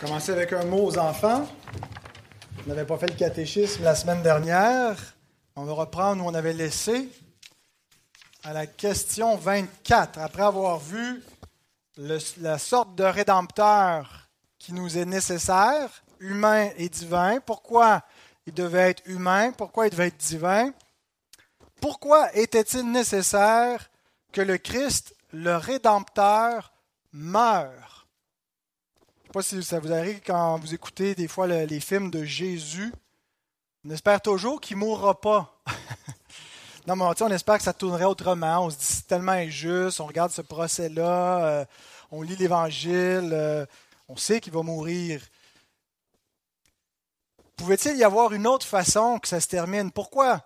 [0.00, 1.46] commencer avec un mot aux enfants.
[2.64, 4.96] On n'avait pas fait le catéchisme la semaine dernière.
[5.56, 7.10] On va reprendre où on avait laissé
[8.42, 10.18] à la question 24.
[10.18, 11.22] Après avoir vu
[11.96, 14.28] la sorte de rédempteur
[14.58, 18.02] qui nous est nécessaire, humain et divin, pourquoi
[18.46, 20.72] il devait être humain, pourquoi il devait être divin,
[21.80, 23.90] pourquoi était-il nécessaire
[24.32, 26.72] que le Christ, le rédempteur,
[27.12, 27.99] meure?
[29.30, 32.92] Sais pas si ça vous arrive quand vous écoutez des fois les films de Jésus.
[33.86, 35.62] On espère toujours qu'il ne mourra pas.
[36.88, 38.64] non, mais on espère que ça tournerait autrement.
[38.64, 40.00] On se dit c'est tellement injuste.
[40.00, 41.44] On regarde ce procès-là.
[41.44, 41.64] Euh,
[42.10, 43.30] on lit l'Évangile.
[43.32, 43.66] Euh,
[44.08, 45.22] on sait qu'il va mourir.
[47.54, 49.92] Pouvait-il y avoir une autre façon que ça se termine?
[49.92, 50.42] Pourquoi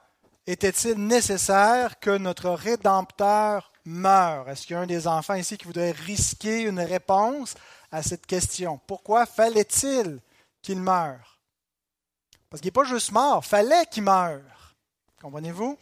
[0.46, 4.50] était-il nécessaire que notre Rédempteur meure?
[4.50, 7.54] Est-ce qu'il y a un des enfants ici qui voudrait risquer une réponse
[7.94, 8.80] à cette question.
[8.88, 10.20] Pourquoi fallait-il
[10.60, 11.38] qu'il meure?
[12.50, 14.74] Parce qu'il n'est pas juste mort, fallait qu'il meure.
[15.22, 15.78] Comprenez-vous?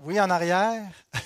[0.00, 0.90] Oui, en arrière.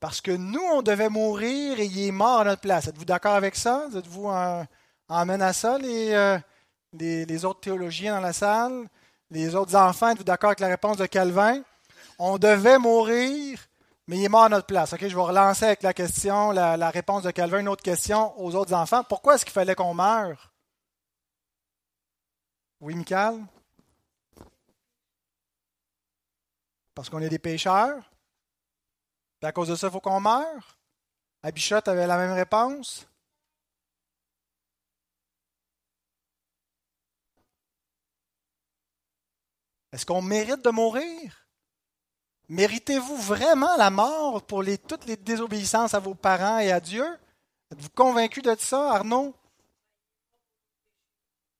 [0.00, 2.88] Parce que nous, on devait mourir et il est mort à notre place.
[2.88, 3.88] Êtes-vous d'accord avec ça?
[3.96, 4.66] Êtes-vous en,
[5.08, 6.38] à ça, euh,
[6.92, 8.88] les, les, autres théologiens dans la salle?
[9.30, 11.62] Les autres enfants, êtes-vous d'accord avec la réponse de Calvin?
[12.18, 13.60] On devait mourir,
[14.06, 14.94] mais il est mort à notre place.
[14.98, 18.74] je vais relancer avec la question, la, réponse de Calvin, une autre question aux autres
[18.74, 19.04] enfants.
[19.04, 20.52] Pourquoi est-ce qu'il fallait qu'on meure?
[22.80, 23.40] Oui, Michael?
[26.94, 28.10] Parce qu'on est des pécheurs?
[29.42, 30.78] à cause de ça, il faut qu'on meure?
[31.42, 33.06] Abichot avait la même réponse?
[39.92, 41.43] Est-ce qu'on mérite de mourir?
[42.48, 47.06] Méritez-vous vraiment la mort pour toutes les désobéissances à vos parents et à Dieu?
[47.72, 49.34] Êtes-vous convaincu de ça, Arnaud?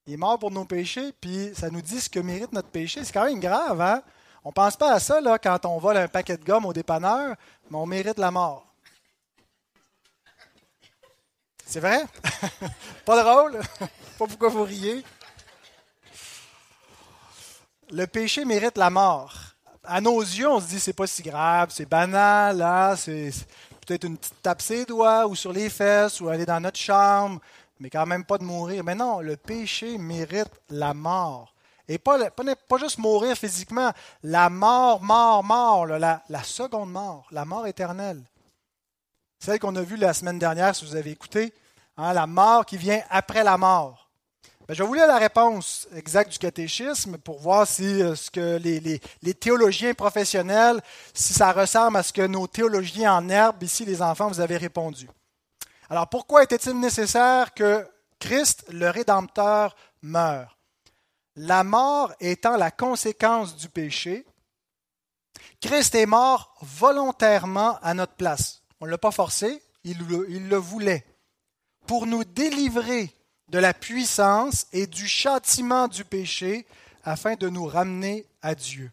[0.06, 3.03] Il est mort pour nos péchés, puis ça nous dit ce que mérite notre péché.
[3.03, 4.03] C'est quand même grave, hein?
[4.44, 7.34] On ne pense pas à ça quand on vole un paquet de gomme au dépanneur,
[7.70, 8.66] mais on mérite la mort.
[11.64, 12.04] C'est vrai?
[13.06, 13.58] pas drôle?
[14.19, 15.03] pas pourquoi vous riez?
[17.91, 19.53] Le péché mérite la mort
[19.86, 23.30] à nos yeux, on se dit c'est pas si grave, c'est banal, hein, c'est
[23.86, 27.40] peut-être une petite tape ses doigts ou sur les fesses ou aller dans notre chambre,
[27.80, 28.84] mais quand même pas de mourir.
[28.84, 31.54] Mais non, le péché mérite la mort.
[31.86, 37.66] Et pas, pas, juste mourir physiquement, la mort, mort, mort, la, seconde mort, la mort
[37.66, 38.22] éternelle.
[39.38, 41.52] Celle qu'on a vue la semaine dernière, si vous avez écouté,
[41.98, 44.03] hein, la mort qui vient après la mort.
[44.66, 49.34] Ben, je lire la réponse exacte du catéchisme pour voir si euh, ce que les,
[49.34, 50.80] théologiens professionnels,
[51.12, 54.56] si ça ressemble à ce que nos théologiens en herbe, ici les enfants, vous avez
[54.56, 55.06] répondu.
[55.91, 57.86] Alors pourquoi était-il nécessaire que
[58.19, 60.56] Christ, le Rédempteur, meure?
[61.36, 64.25] La mort étant la conséquence du péché,
[65.60, 68.62] Christ est mort volontairement à notre place.
[68.81, 71.04] On ne l'a pas forcé, il le voulait.
[71.86, 73.14] Pour nous délivrer
[73.49, 76.66] de la puissance et du châtiment du péché
[77.05, 78.91] afin de nous ramener à Dieu.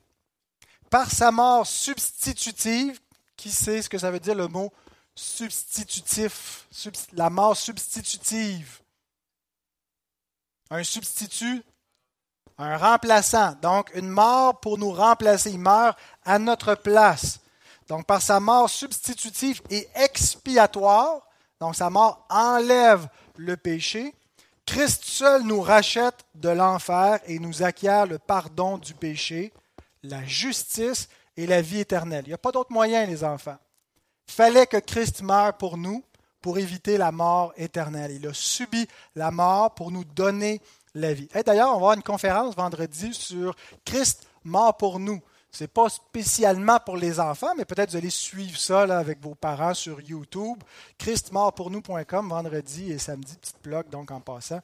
[0.90, 3.00] Par sa mort substitutive,
[3.38, 4.72] qui sait ce que ça veut dire le mot
[5.16, 6.68] substitutif,
[7.14, 8.80] la mort substitutive?
[10.70, 11.64] Un substitut,
[12.58, 13.54] un remplaçant.
[13.62, 15.52] Donc une mort pour nous remplacer.
[15.52, 17.40] Il meurt à notre place.
[17.88, 21.22] Donc par sa mort substitutive et expiatoire,
[21.60, 24.14] donc sa mort enlève le péché,
[24.72, 29.52] Christ seul nous rachète de l'enfer et nous acquiert le pardon du péché,
[30.02, 32.24] la justice et la vie éternelle.
[32.26, 33.58] Il n'y a pas d'autre moyen, les enfants.
[34.30, 36.02] Il fallait que Christ meure pour nous
[36.40, 38.14] pour éviter la mort éternelle.
[38.14, 40.62] Il a subi la mort pour nous donner
[40.96, 41.28] la vie.
[41.46, 45.22] D'ailleurs, on va avoir une conférence vendredi sur Christ mort pour nous.
[45.60, 49.74] N'est pas spécialement pour les enfants, mais peut-être vous allez suivre ça avec vos parents
[49.74, 50.58] sur YouTube.
[50.98, 54.62] christmortpournous.com vendredi et samedi, petite blog donc en passant,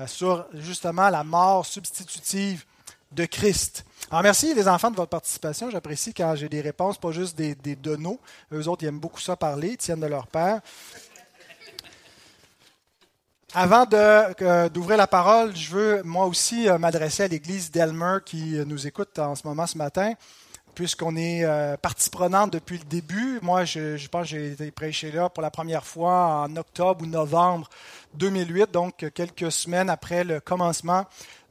[0.00, 2.64] euh, sur justement la mort substitutive
[3.12, 3.84] de Christ.
[4.10, 5.70] Alors merci les enfants de votre participation.
[5.70, 8.18] J'apprécie quand j'ai des réponses, pas juste des, des donos.
[8.52, 10.60] Eux autres, ils aiment beaucoup ça parler, ils tiennent de leur père.
[13.54, 18.64] Avant d'ouvrir la parole, je veux moi aussi euh, m'adresser à l'Église d'Elmer qui euh,
[18.64, 20.14] nous écoute en ce moment ce matin,
[20.74, 23.40] puisqu'on est euh, partie prenante depuis le début.
[23.42, 27.06] Moi, je, pense que j'ai été prêché là pour la première fois en octobre ou
[27.06, 27.68] novembre
[28.14, 31.04] 2008, donc quelques semaines après le commencement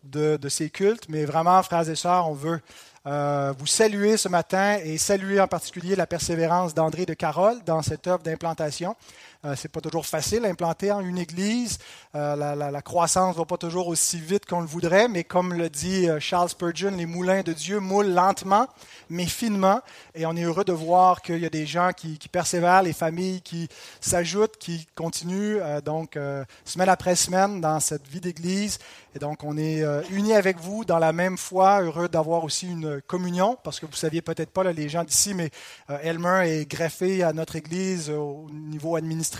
[0.03, 1.07] de, de ces cultes.
[1.07, 2.61] Mais vraiment, frères et sœurs, on veut
[3.05, 8.07] vous saluer ce matin et saluer en particulier la persévérance d'André de Carole dans cette
[8.07, 8.95] œuvre d'implantation.
[9.43, 11.79] Euh, c'est pas toujours facile d'implanter en une église.
[12.13, 16.07] Euh, la, croissance va pas toujours aussi vite qu'on le voudrait, mais comme le dit
[16.07, 18.67] euh, Charles Spurgeon, les moulins de Dieu moulent lentement,
[19.09, 19.81] mais finement.
[20.13, 23.41] Et on est heureux de voir qu'il y a des gens qui, persévèrent, les familles
[23.41, 23.67] qui
[23.99, 26.17] s'ajoutent, qui continuent donc
[26.65, 28.77] semaine après semaine dans cette vie d'église.
[29.15, 33.01] Et donc on est unis avec vous dans la même foi, heureux d'avoir aussi une
[33.01, 35.49] communion, parce que vous saviez peut-être pas les gens d'ici, mais
[35.87, 39.30] Elmer est greffé à notre église au niveau administratif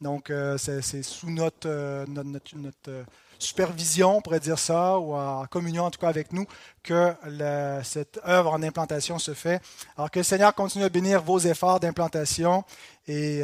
[0.00, 3.04] donc, euh, c'est sous notre, euh, notre, euh,
[3.38, 6.46] supervision, on pourrait dire ça, ou en communion en tout cas avec nous,
[6.84, 7.12] que
[7.82, 9.60] cette œuvre en implantation se fait.
[9.96, 12.62] Alors que le Seigneur continue à bénir vos efforts d'implantation
[13.08, 13.40] et,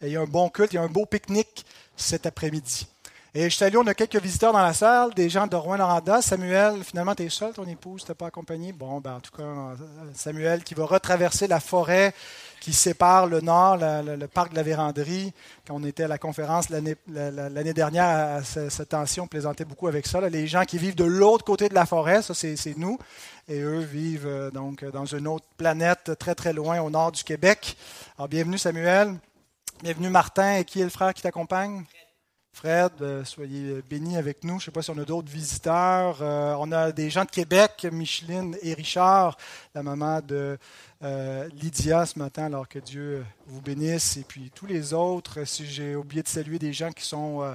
[0.00, 2.86] il y a un bon culte, a un beau pique-nique cet après-midi.
[3.34, 6.22] Et je salue, on a quelques visiteurs dans la salle, des gens de Rouen-Noranda.
[6.22, 8.72] Samuel, finalement, tu es seul, ton épouse, tu pas accompagné?
[8.72, 9.44] Bon, ben, en tout cas,
[10.14, 12.14] Samuel qui va retraverser la forêt
[12.60, 15.32] qui sépare le nord, le, parc de la Véranderie.
[15.66, 20.20] Quand on était à la conférence l'année dernière, cette tension, on plaisantait beaucoup avec ça.
[20.28, 22.98] Les gens qui vivent de l'autre côté de la forêt, ça c'est nous,
[23.48, 27.24] et eux vivent euh, donc dans une autre planète très très loin au nord du
[27.24, 27.76] Québec.
[28.16, 29.14] Alors bienvenue Samuel,
[29.82, 31.84] bienvenue Martin, et qui est le frère qui t'accompagne?
[32.58, 34.54] Fred, euh, soyez bénis avec nous.
[34.54, 36.18] Je ne sais pas si on a d'autres visiteurs.
[36.20, 39.36] Euh, on a des gens de Québec, Micheline et Richard,
[39.76, 40.58] la maman de
[41.04, 44.16] euh, Lydia ce matin, alors que Dieu vous bénisse.
[44.16, 47.54] Et puis tous les autres, si j'ai oublié de saluer des gens qui sont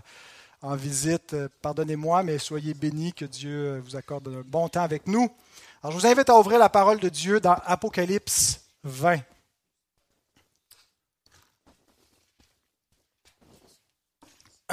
[0.62, 5.30] en visite, pardonnez-moi, mais soyez bénis, que Dieu vous accorde un bon temps avec nous.
[5.84, 9.20] Alors je vous invite à ouvrir la parole de Dieu dans Apocalypse 20.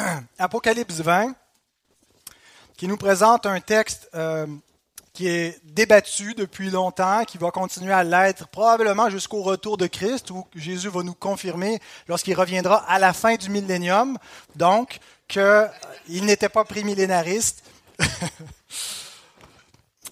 [0.39, 1.35] Apocalypse 20,
[2.77, 4.47] qui nous présente un texte euh,
[5.13, 10.31] qui est débattu depuis longtemps, qui va continuer à l'être probablement jusqu'au retour de Christ,
[10.31, 14.17] où Jésus va nous confirmer lorsqu'il reviendra à la fin du millénium,
[14.57, 14.99] donc
[15.29, 17.65] qu'il n'était pas prémillénariste.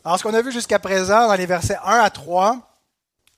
[0.05, 2.61] Alors ce qu'on a vu jusqu'à présent dans les versets 1 à 3,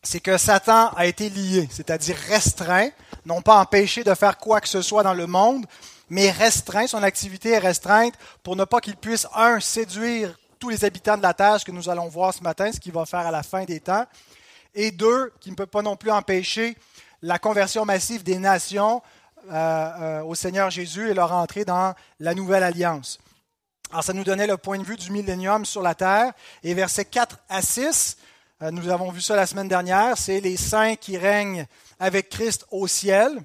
[0.02, 2.88] c'est que Satan a été lié, c'est-à-dire restreint,
[3.26, 5.66] non pas empêché de faire quoi que ce soit dans le monde,
[6.10, 10.84] mais restreint, son activité est restreinte pour ne pas qu'il puisse, un, séduire tous les
[10.84, 13.20] habitants de la terre, ce que nous allons voir ce matin, ce qu'il va faire
[13.26, 14.04] à la fin des temps,
[14.74, 16.76] et deux, qui ne peut pas non plus empêcher
[17.22, 19.02] la conversion massive des nations
[19.50, 23.18] euh, euh, au Seigneur Jésus et leur entrée dans la nouvelle alliance.
[23.90, 26.32] Alors, ça nous donnait le point de vue du millénium sur la terre.
[26.62, 28.18] Et versets 4 à 6,
[28.62, 31.66] euh, nous avons vu ça la semaine dernière, c'est les saints qui règnent
[31.98, 33.42] avec Christ au ciel.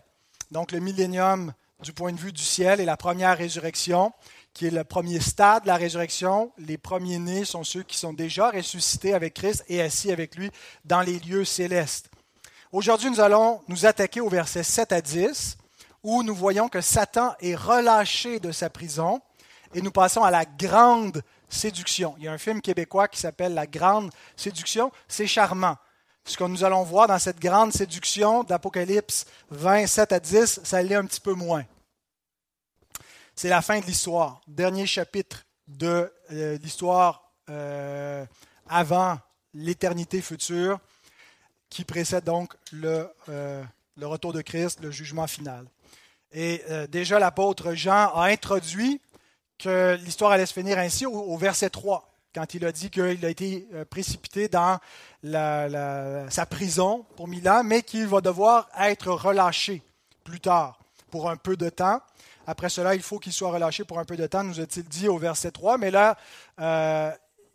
[0.52, 4.14] Donc, le millénium du point de vue du ciel et la première résurrection,
[4.54, 6.52] qui est le premier stade de la résurrection.
[6.58, 10.50] Les premiers-nés sont ceux qui sont déjà ressuscités avec Christ et assis avec lui
[10.86, 12.10] dans les lieux célestes.
[12.72, 15.58] Aujourd'hui, nous allons nous attaquer au verset 7 à 10,
[16.04, 19.22] où nous voyons que Satan est relâché de sa prison
[19.74, 22.16] et nous passons à la grande séduction.
[22.18, 24.92] Il y a un film québécois qui s'appelle La grande séduction.
[25.08, 25.78] C'est charmant
[26.26, 30.96] ce que nous allons voir dans cette grande séduction d'Apocalypse 27 à 10, ça l'est
[30.96, 31.64] un petit peu moins.
[33.36, 38.26] C'est la fin de l'histoire, dernier chapitre de euh, l'histoire euh,
[38.68, 39.20] avant
[39.54, 40.80] l'éternité future,
[41.70, 43.64] qui précède donc euh,
[43.98, 45.66] le, retour de Christ, le jugement final.
[46.32, 49.00] Et déjà l'apôtre Jean a introduit
[49.58, 53.30] que l'histoire allait se finir ainsi au verset 3 quand il a dit qu'il a
[53.30, 54.78] été euh, précipité dans
[55.24, 59.82] sa prison pour mille ans, mais qu'il va devoir être relâché
[60.24, 60.78] plus tard
[61.10, 62.02] pour un peu de temps.
[62.46, 65.08] Après cela, il faut qu'il soit relâché pour un peu de temps, nous a-t-il dit
[65.08, 65.78] au verset 3.
[65.78, 66.18] Mais là,
[66.60, 67.12] euh,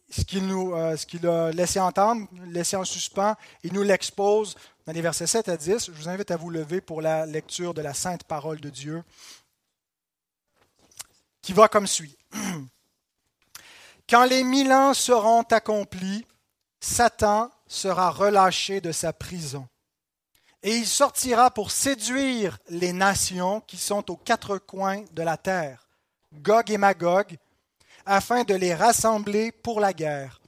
[0.08, 4.56] ce qu'il euh, qu'il a laissé entendre, laissé en suspens, il nous l'expose
[4.86, 5.86] dans les versets 7 à 10.
[5.86, 9.04] Je vous invite à vous lever pour la lecture de la sainte parole de Dieu,
[11.42, 12.16] qui va comme suit.
[14.10, 16.26] Quand les mille ans seront accomplis,
[16.80, 19.68] Satan sera relâché de sa prison.
[20.64, 25.88] Et il sortira pour séduire les nations qui sont aux quatre coins de la terre,
[26.34, 27.36] Gog et Magog,
[28.04, 30.40] afin de les rassembler pour la guerre.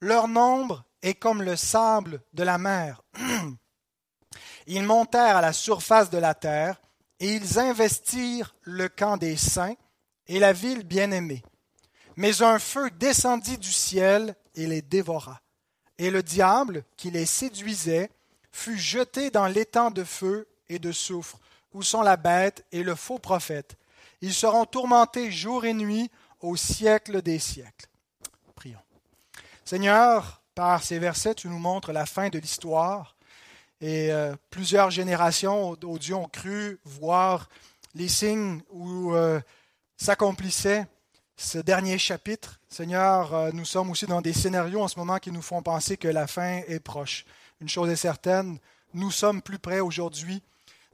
[0.00, 3.02] Leur nombre est comme le sable de la mer.
[4.66, 6.80] Ils montèrent à la surface de la terre
[7.20, 9.76] et ils investirent le camp des saints
[10.26, 11.42] et la ville bien-aimée.
[12.18, 15.40] Mais un feu descendit du ciel et les dévora.
[15.98, 18.10] Et le diable, qui les séduisait,
[18.50, 21.38] fut jeté dans l'étang de feu et de soufre,
[21.72, 23.76] où sont la bête et le faux prophète.
[24.20, 26.10] Ils seront tourmentés jour et nuit
[26.40, 27.86] au siècle des siècles.
[28.56, 28.82] Prions.
[29.64, 33.14] Seigneur, par ces versets, tu nous montres la fin de l'histoire.
[33.80, 37.48] Et euh, plusieurs générations au Dieu ont cru voir
[37.94, 39.40] les signes où euh,
[39.96, 40.88] s'accomplissait
[41.38, 42.58] ce dernier chapitre.
[42.68, 45.96] Seigneur, euh, nous sommes aussi dans des scénarios en ce moment qui nous font penser
[45.96, 47.24] que la fin est proche.
[47.60, 48.58] Une chose est certaine,
[48.92, 50.42] nous sommes plus près aujourd'hui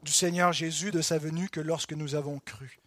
[0.03, 2.79] du Seigneur Jésus, de sa venue, que lorsque nous avons cru.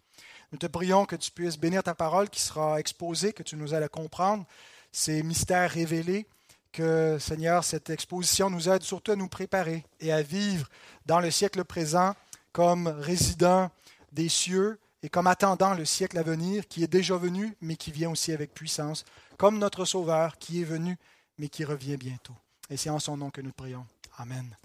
[0.52, 3.74] Nous te prions que tu puisses bénir ta parole qui sera exposée, que tu nous
[3.74, 4.46] aides à comprendre
[4.92, 6.26] ces mystères révélés,
[6.70, 10.68] que Seigneur, cette exposition nous aide surtout à nous préparer et à vivre
[11.06, 12.14] dans le siècle présent
[12.52, 13.68] comme résidents
[14.12, 17.92] des cieux et comme attendant le siècle à venir qui est déjà venu, mais qui
[17.92, 19.04] vient aussi avec puissance,
[19.36, 20.96] comme notre Sauveur qui est venu,
[21.38, 22.34] mais qui revient bientôt.
[22.70, 23.86] Et c'est en son nom que nous prions.
[24.18, 24.56] Amen.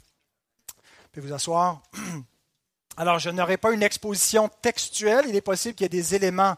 [1.16, 1.82] Vous vous asseoir.
[2.98, 5.25] Alors, je n'aurai pas une exposition textuelle.
[5.28, 6.56] Il est possible qu'il y ait des éléments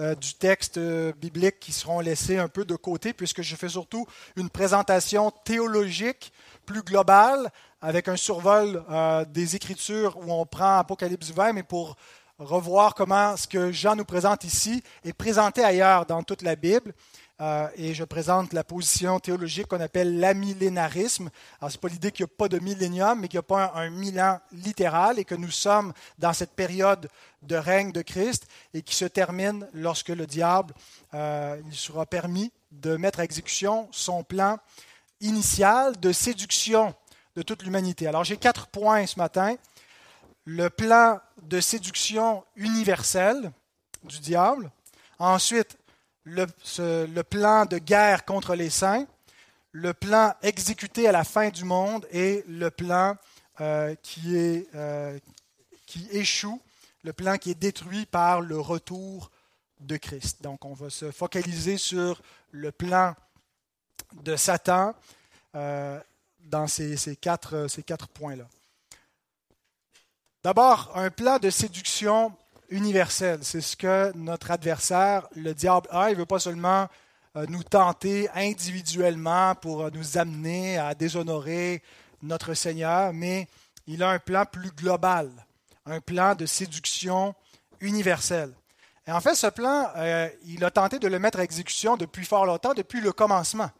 [0.00, 3.68] euh, du texte euh, biblique qui seront laissés un peu de côté, puisque je fais
[3.68, 6.32] surtout une présentation théologique
[6.66, 11.96] plus globale, avec un survol euh, des Écritures où on prend Apocalypse 20, mais pour
[12.44, 16.92] revoir comment ce que Jean nous présente ici est présenté ailleurs dans toute la Bible.
[17.40, 21.30] Euh, et je présente la position théologique qu'on appelle l'amillénarisme.
[21.60, 23.42] Alors, ce n'est pas l'idée qu'il n'y a pas de millénium, mais qu'il n'y a
[23.42, 27.08] pas un, un littéral et que nous sommes dans cette période
[27.42, 30.74] de règne de Christ et qui se termine lorsque le diable
[31.12, 34.58] euh, il sera permis de mettre à exécution son plan
[35.20, 36.94] initial de séduction
[37.34, 38.06] de toute l'humanité.
[38.06, 39.56] Alors, j'ai quatre points ce matin.
[40.44, 43.52] Le plan de séduction universelle
[44.02, 44.70] du diable.
[45.18, 45.78] Ensuite,
[46.24, 49.06] le, plan de guerre contre les saints,
[49.72, 53.16] le plan exécuté à la fin du monde et le plan
[53.60, 53.94] euh,
[54.74, 55.18] euh,
[55.86, 56.60] qui échoue,
[57.02, 59.30] le plan qui est détruit par le retour
[59.80, 60.42] de Christ.
[60.42, 62.20] Donc on va se focaliser sur
[62.50, 63.14] le plan
[64.22, 64.94] de Satan
[65.54, 66.00] euh,
[66.40, 68.46] dans ces, ces, quatre, ces quatre points-là.
[70.44, 72.30] D'abord, un plan de séduction
[72.68, 73.38] universel.
[73.40, 76.10] C'est ce que notre adversaire, le diable, a.
[76.10, 76.86] Il ne veut pas seulement
[77.34, 81.82] euh, nous tenter individuellement pour euh, nous amener à déshonorer
[82.22, 83.48] notre Seigneur, mais
[83.86, 85.30] il a un plan plus global,
[85.86, 87.34] un plan de séduction
[87.80, 88.52] universelle.
[89.06, 92.26] Et en fait, ce plan, euh, il a tenté de le mettre à exécution depuis
[92.26, 93.70] fort longtemps, depuis le commencement.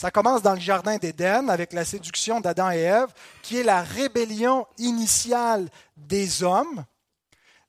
[0.00, 3.82] Ça commence dans le Jardin d'Éden avec la séduction d'Adam et Ève, qui est la
[3.82, 6.86] rébellion initiale des hommes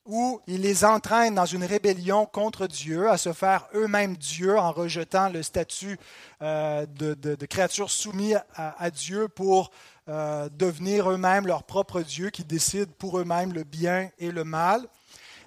[0.05, 4.71] où il les entraîne dans une rébellion contre Dieu, à se faire eux-mêmes Dieu en
[4.71, 5.99] rejetant le statut
[6.41, 9.69] euh, de, créatures soumises à, Dieu pour
[10.07, 14.87] euh, devenir eux-mêmes leur propre Dieu qui décide pour eux-mêmes le bien et le mal.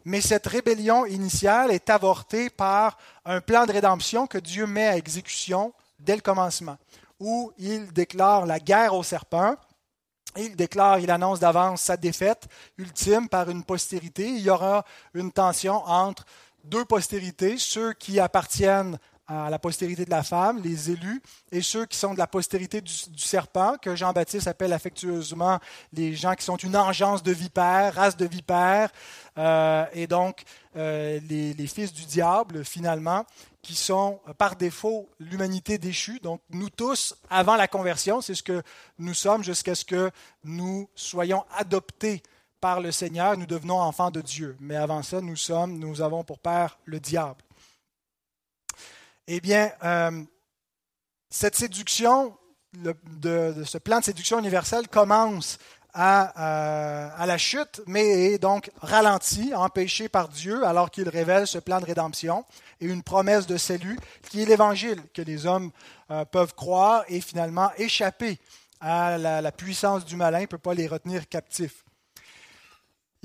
[0.04, 4.98] Mais cette rébellion initiale est avortée par un plan de rédemption que Dieu met à
[4.98, 5.72] exécution
[6.04, 6.76] dès le commencement,
[7.18, 9.56] où il déclare la guerre au serpent,
[10.36, 14.28] il déclare, il annonce d'avance sa défaite ultime par une postérité.
[14.28, 14.84] Il y aura
[15.14, 16.24] une tension entre
[16.64, 21.86] deux postérités, ceux qui appartiennent à la postérité de la femme, les élus, et ceux
[21.86, 25.58] qui sont de la postérité du, serpent, que Jean-Baptiste appelle affectueusement
[25.92, 28.90] les gens qui sont une engeance de vipères, race de vipères,
[29.38, 30.44] euh, et donc
[30.76, 33.24] euh, les, fils du diable, finalement,
[33.62, 36.20] qui sont par défaut l'humanité déchue.
[36.20, 38.62] Donc nous tous, avant la conversion, c'est ce que
[38.98, 40.10] nous sommes jusqu'à ce que
[40.44, 42.22] nous soyons adoptés
[42.60, 44.56] par le Seigneur, nous devenons enfants de Dieu.
[44.58, 47.43] Mais avant ça, nous sommes, nous avons pour père le diable.
[49.26, 50.22] Eh bien, euh,
[51.30, 52.36] cette séduction,
[52.84, 55.58] ce plan de séduction universelle commence
[55.94, 61.58] à, à, la chute, mais est donc ralenti, empêché par Dieu, alors qu'il révèle ce
[61.58, 62.44] plan de rédemption
[62.80, 63.96] et une promesse de salut
[64.28, 65.70] qui est l'Évangile, que les hommes
[66.10, 68.38] euh, peuvent croire et finalement échapper
[68.80, 71.83] à la, puissance du malin, ne peut pas les retenir captifs.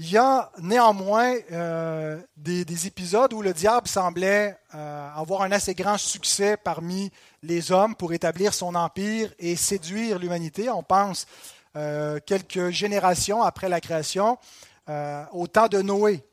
[0.01, 5.73] Il y a néanmoins euh, des, épisodes où le diable semblait euh, avoir un assez
[5.75, 7.11] grand succès parmi
[7.43, 10.69] les hommes pour établir son empire et séduire l'humanité.
[10.69, 11.27] On pense
[12.25, 14.37] quelques générations après la création,
[15.31, 16.23] au temps de Noé,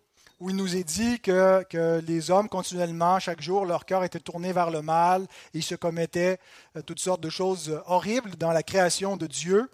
[0.41, 4.21] où il nous est dit que, que, les hommes, continuellement, chaque jour, leur cœur était
[4.21, 5.23] tourné vers le mal,
[5.55, 6.39] et ils se commettaient
[6.77, 9.71] euh, toutes sortes de choses horribles dans la création de Dieu.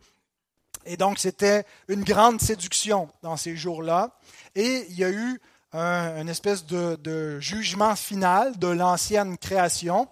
[0.84, 4.10] Et donc, c'était une grande séduction dans ces jours-là.
[4.54, 5.40] Et il y a eu
[5.72, 10.08] un, une espèce de, jugement final de l'ancienne création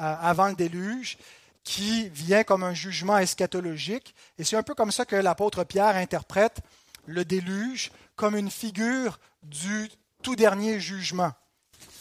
[0.00, 1.18] euh, avant le déluge
[1.62, 4.14] qui vient comme un jugement eschatologique.
[4.38, 6.58] Et c'est un peu comme ça que l'apôtre Pierre interprète
[7.06, 9.90] le déluge comme une figure du
[10.22, 11.32] tout dernier jugement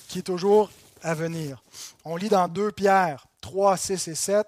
[0.08, 0.70] qui est toujours
[1.01, 1.63] à venir.
[2.06, 4.48] On lit dans 2 Pierre 3, 6 et 7.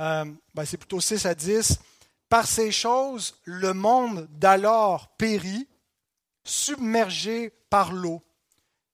[0.00, 0.24] Euh,
[0.54, 1.78] ben, c'est plutôt 6 à 10.
[2.28, 5.66] Par ces choses, le monde d'alors périt,
[6.44, 8.22] submergé par l'eau.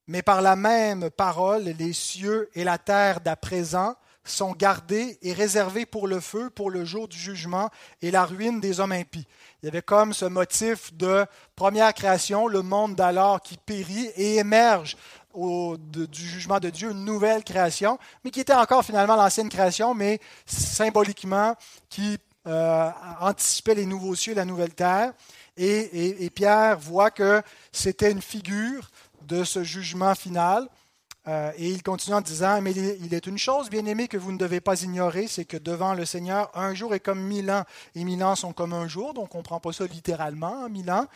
[0.07, 5.33] Mais par la même parole, les cieux et la terre d'à présent sont gardés et
[5.33, 7.71] réservés pour le feu, pour le jour du jugement
[8.01, 9.27] et la ruine des hommes impies.
[9.63, 14.37] Il y avait comme ce motif de première création, le monde d'alors qui périt et
[14.37, 14.97] émerge
[15.35, 19.95] au, du jugement de Dieu, une nouvelle création, mais qui était encore finalement l'ancienne création,
[19.95, 21.55] mais symboliquement
[21.89, 25.13] qui euh, anticipait les nouveaux cieux la nouvelle terre.
[25.57, 28.91] Et, et Pierre voit que c'était une figure
[29.23, 30.69] de ce jugement final.
[31.27, 34.33] Euh, et il continue en disant, mais il est une chose, bien aimé, que vous
[34.33, 37.65] ne devez pas ignorer, c'est que devant le Seigneur, un jour est comme mille ans,
[37.95, 40.91] et mille ans sont comme un jour, donc on ne prend pas ça littéralement, mille
[40.91, 41.07] ans.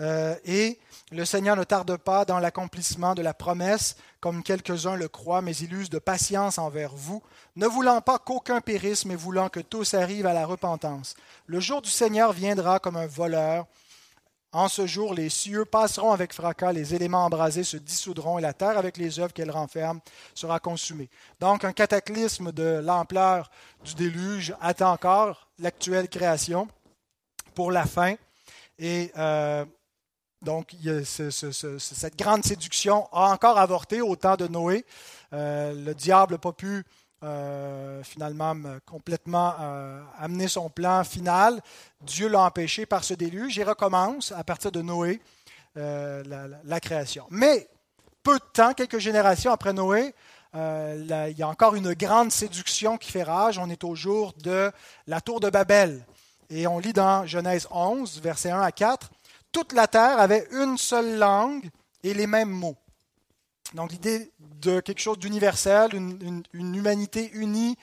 [0.00, 0.80] Euh, et
[1.12, 5.54] le Seigneur ne tarde pas dans l'accomplissement de la promesse, comme quelques-uns le croient, mais
[5.56, 7.22] il use de patience envers vous,
[7.54, 11.14] ne voulant pas qu'aucun périsse, mais voulant que tous arrivent à la repentance.
[11.46, 13.66] Le jour du Seigneur viendra comme un voleur.
[14.54, 18.52] En ce jour, les cieux passeront avec fracas, les éléments embrasés se dissoudront et la
[18.52, 20.00] terre, avec les œuvres qu'elle renferme,
[20.34, 21.08] sera consumée.
[21.40, 23.50] Donc, un cataclysme de l'ampleur
[23.82, 26.68] du déluge attend encore l'actuelle création
[27.54, 28.16] pour la fin.
[28.78, 29.64] Et euh,
[30.42, 34.84] donc, cette grande séduction a encore avorté au temps de Noé.
[35.32, 36.84] Euh, le diable n'a pas pu
[37.24, 41.60] euh, finalement complètement euh, amener son plan final.
[42.00, 45.20] Dieu l'a empêché par ce déluge et recommence à partir de Noé
[45.76, 46.24] euh,
[46.64, 47.24] la, création.
[47.30, 47.68] Mais
[48.24, 50.14] peu de temps, quelques générations après Noé,
[50.54, 53.56] il y a encore une grande séduction qui fait rage.
[53.56, 54.72] On est au jour de
[55.06, 56.04] la tour de Babel.
[56.50, 59.10] Et on lit dans Genèse 11, versets 1 à 4,
[59.52, 61.70] Toute la terre avait une seule langue
[62.02, 62.76] et les mêmes mots.
[63.74, 67.76] Donc l'idée de quelque chose d'universel, une, humanité unie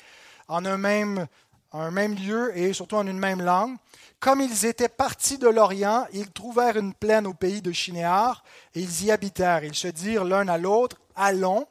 [0.48, 1.28] en un même,
[1.72, 3.76] un même lieu et surtout en une même langue.
[4.20, 8.44] Comme ils étaient partis de l'Orient, ils trouvèrent une plaine au pays de Chinéar
[8.76, 9.64] et ils y habitèrent.
[9.64, 11.66] Ils se dirent l'un à l'autre, allons,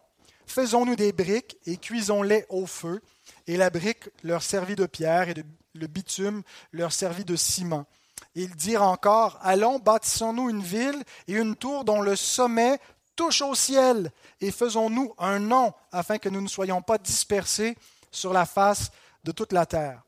[0.47, 3.01] faisons-nous des briques et cuisons-les au feu.
[3.47, 5.35] Et la brique leur servit de pierre et
[5.75, 7.87] le bitume leur servit de ciment.
[8.35, 12.79] Ils dirent encore, allons, bâtissons-nous une ville et une tour dont le sommet
[13.19, 17.77] touche au ciel et faisons-nous un nom afin que nous ne soyons pas dispersés
[18.13, 18.93] sur la face
[19.25, 20.03] de toute la terre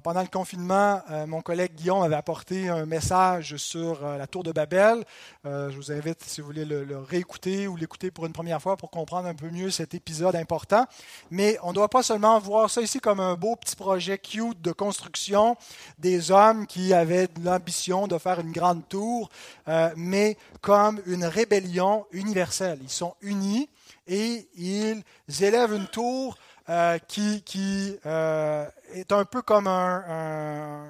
[0.00, 4.42] pendant le confinement, euh, mon collègue Guillaume avait apporté un message sur euh, la tour
[4.42, 5.04] de Babel.
[5.44, 8.62] Euh, je vous invite, si vous voulez, le, le réécouter ou l'écouter pour une première
[8.62, 10.86] fois pour comprendre un peu mieux cet épisode important.
[11.30, 14.62] Mais on ne doit pas seulement voir ça ici comme un beau petit projet cute
[14.62, 15.56] de construction
[15.98, 19.28] des hommes qui avaient l'ambition de faire une grande tour,
[19.96, 22.78] mais comme une rébellion universelle.
[22.82, 23.68] Ils sont unis
[24.06, 25.02] et ils
[25.40, 26.36] élèvent une tour
[26.68, 30.86] euh, qui, qui euh, est un peu comme un,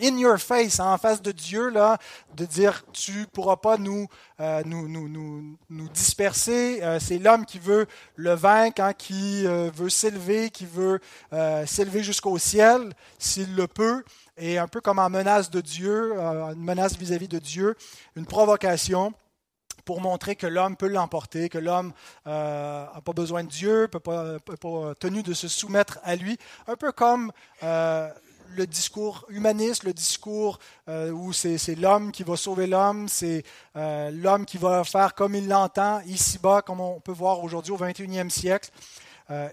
[0.00, 1.98] in your face, en face de Dieu, là,
[2.34, 4.06] de dire tu ne pourras pas nous,
[4.40, 6.80] euh, nous, nous, nous, nous, disperser.
[6.98, 10.98] c'est l'homme qui veut le vaincre, hein, qui veut s'élever, qui veut
[11.66, 14.02] s'élever jusqu'au ciel, s'il le peut.
[14.36, 17.76] Et un peu comme en menace de Dieu, une menace vis à -vis de Dieu,
[18.16, 19.12] une provocation
[19.84, 21.92] pour montrer que l'homme peut l'emporter, que l'homme
[22.26, 26.38] n'a euh, pas besoin de Dieu, pas, pas, tenu de se soumettre à lui.
[26.66, 28.10] Un peu comme euh,
[28.54, 33.44] le discours humaniste, le discours euh, où c'est l'homme qui va sauver l'homme, c'est
[33.74, 38.30] l'homme qui va faire comme il l'entend ici-bas, comme on peut voir aujourd'hui au 21e
[38.30, 38.70] siècle.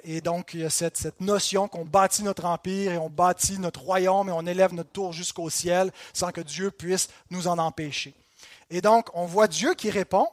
[0.04, 3.58] et donc, il y a cette, cette notion qu'on bâtit notre empire et on bâtit
[3.58, 7.58] notre royaume et on élève notre tour jusqu'au ciel sans que Dieu puisse nous en
[7.58, 8.14] empêcher.
[8.72, 10.28] Et donc, on voit Dieu qui répond.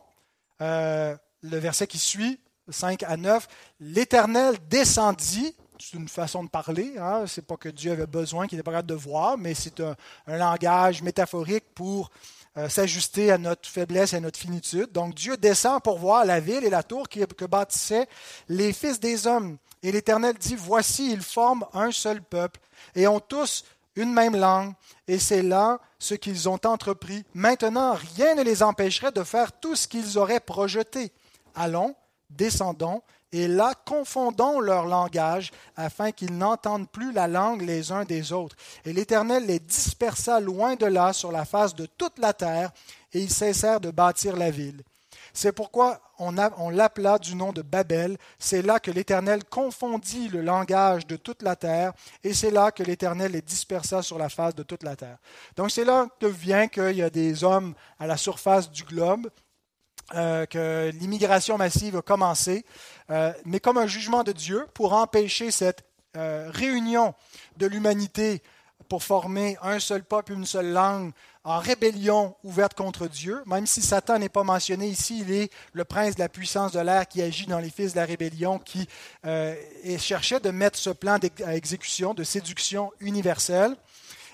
[0.63, 3.47] Euh, le verset qui suit, 5 à 9,
[3.81, 5.55] l'Éternel descendit.
[5.79, 6.95] C'est une façon de parler.
[6.99, 9.55] Hein, Ce n'est pas que Dieu avait besoin, qu'il n'était pas capable de voir, mais
[9.55, 9.97] c'est un,
[10.27, 12.11] langage métaphorique pour
[12.57, 14.93] euh, s'ajuster à notre faiblesse et à notre finitude.
[14.93, 18.09] Donc Dieu descend pour voir la ville et la tour que bâtissaient
[18.49, 19.59] les fils des hommes.
[19.83, 22.61] Et l'Éternel dit, voici, ils forment un seul peuple
[22.95, 24.75] et ont tous une même langue,
[25.09, 27.25] et c'est là ce qu'ils ont entrepris.
[27.35, 31.13] Maintenant, rien ne les empêcherait de faire tout ce qu'ils auraient projeté.
[31.55, 31.95] Allons,
[32.31, 38.33] descendons, et là, confondons leur langage, afin qu'ils n'entendent plus la langue les uns des
[38.33, 38.57] autres.
[38.87, 42.71] Et l'Éternel les dispersa loin de là sur la face de toute la terre,
[43.13, 44.83] et ils cessèrent de bâtir la ville.
[45.41, 48.19] C'est pourquoi on, l'appela du nom de Babel.
[48.41, 51.93] C'est là que l'Éternel confondit le langage de toute la terre,
[52.25, 55.19] et c'est là que l'Éternel les dispersa sur la face de toute la terre.
[55.55, 59.31] Donc c'est là que vient qu'il y a des hommes à la surface du globe,
[60.17, 62.65] euh, que l'immigration massive a commencé,
[63.11, 65.85] euh, mais comme un jugement de Dieu pour empêcher cette
[66.17, 67.15] euh, réunion
[67.59, 68.43] de l'humanité
[68.89, 71.13] pour former un seul peuple, une seule langue,
[71.49, 73.43] en rébellion ouverte contre Dieu.
[73.47, 76.81] Même si Satan n'est pas mentionné ici, il est le prince de la puissance de
[76.81, 78.87] l'air qui agit dans les fils de la rébellion, qui
[79.25, 79.55] euh,
[79.99, 83.75] cherchait de mettre ce plan à exécution, de séduction universelle.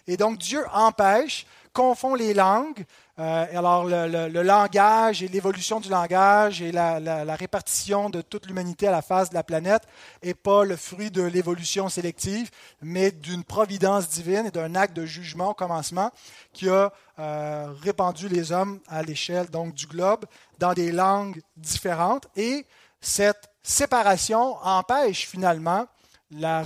[0.08, 2.84] Et donc Dieu empêche, confond les langues,
[3.20, 8.90] euh, alors, le, langage et l'évolution du langage et la, répartition de toute l'humanité à
[8.90, 9.82] la face de la planète
[10.24, 12.50] n'est pas le fruit de l'évolution sélective,
[12.82, 16.10] mais d'une providence divine et d'un acte de jugement au commencement
[16.52, 20.24] qui a euh, répandu les hommes à l'échelle donc du globe
[20.58, 22.26] dans des langues différentes.
[22.34, 22.66] Et
[23.00, 25.86] cette séparation empêche finalement
[26.32, 26.64] la,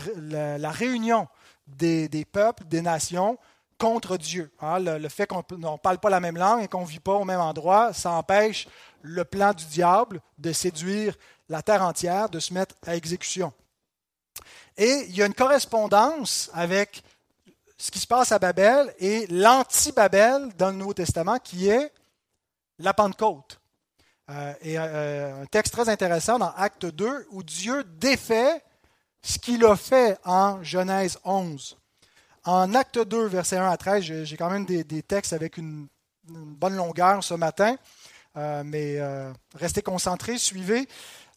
[0.71, 1.29] réunion
[1.67, 3.37] des peuples, des nations,
[3.79, 4.51] contre Dieu.
[4.61, 4.79] Hein.
[4.81, 7.25] le, fait qu'on ne parle pas la même langue et qu'on ne vit pas au
[7.25, 8.69] même endroit, ça empêche
[9.03, 11.15] le plan du diable de séduire
[11.49, 13.53] la terre entière, de se mettre à exécution.
[14.77, 17.03] Et il y a une correspondance avec
[17.79, 21.93] ce qui se passe à Babel et l'anti-Babel dans le Nouveau Testament qui est
[22.79, 23.61] la Pentecôte.
[24.31, 28.63] Euh, et euh, un texte très intéressant dans Acte 2 où Dieu défait
[29.23, 31.79] ce qu'il a fait en Genèse 11.
[32.51, 35.87] En acte 2, verset 1 à 13, j'ai quand même des, textes avec une,
[36.25, 37.77] bonne longueur ce matin,
[38.39, 40.89] euh, mais euh, restez concentrés, suivez.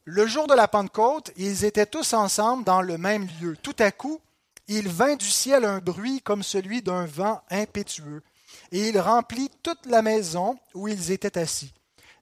[0.05, 3.57] Le jour de la Pentecôte, ils étaient tous ensemble dans le même lieu.
[3.61, 4.21] Tout à coup,
[4.69, 8.23] il vint du ciel un bruit comme celui d'un vent impétueux,
[8.71, 11.73] et il remplit toute la maison où ils étaient assis.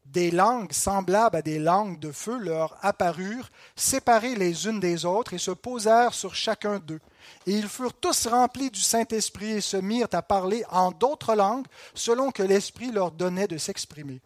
[0.06, 5.36] Des langues semblables à des langues de feu leur apparurent, séparées les unes des autres,
[5.36, 7.02] et se posèrent sur chacun d'eux.
[7.46, 11.68] Et ils furent tous remplis du Saint-Esprit et se mirent à parler en d'autres langues,
[11.94, 14.22] selon que l'Esprit leur donnait de s'exprimer.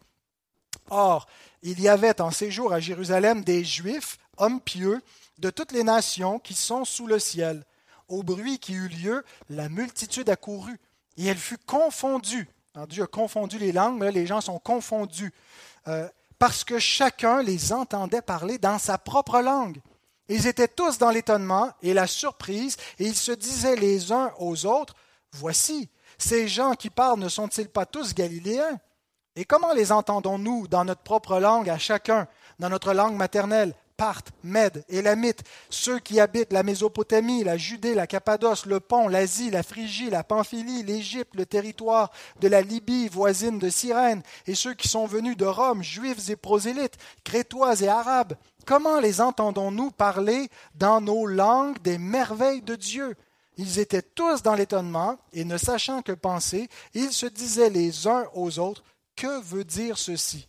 [0.90, 1.28] Or,
[1.62, 5.02] il y avait en séjour à Jérusalem des Juifs, hommes pieux,
[5.40, 7.64] de toutes les nations qui sont sous le ciel.
[8.08, 10.80] Au bruit qui eut lieu, la multitude accourut,
[11.18, 12.50] et elle fut confondue.
[12.90, 15.32] Dieu a confondu les langues, mais les gens sont confondus,
[15.88, 16.08] euh,
[16.40, 19.80] parce que chacun les entendait parler dans sa propre langue.
[20.30, 24.66] Ils étaient tous dans l'étonnement et la surprise, et ils se disaient les uns aux
[24.66, 24.96] autres,
[25.34, 28.80] Voici, ces gens qui parlent ne sont-ils pas tous galiléens?
[29.36, 32.28] Et comment les entendons-nous dans notre propre langue à chacun,
[32.60, 33.74] dans notre langue maternelle?
[33.98, 39.52] Parthes, Mèdes, Élamites, ceux qui habitent la Mésopotamie, la Judée, la Cappadoce, le Pont, l'Asie,
[39.52, 44.74] la Phrygie, la Pamphylie, l'Égypte, le territoire de la Libye voisine de Cyrène, et ceux
[44.74, 48.34] qui sont venus de Rome, juifs et prosélytes, crétois et arabes,
[48.66, 53.16] comment les entendons-nous parler dans nos langues des merveilles de Dieu?
[53.58, 58.26] Ils étaient tous dans l'étonnement, et ne sachant que penser, ils se disaient les uns
[58.34, 58.84] aux autres,
[59.16, 60.48] Que veut dire ceci?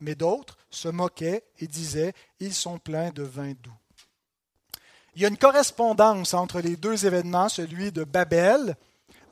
[0.00, 3.72] Mais d'autres se moquaient et disaient Ils sont pleins de vin doux.
[5.14, 8.76] Il y a une correspondance entre les deux événements, celui de Babel,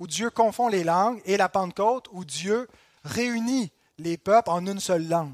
[0.00, 2.68] où Dieu confond les langues, et la Pentecôte, où Dieu
[3.04, 5.33] réunit les peuples en une seule langue.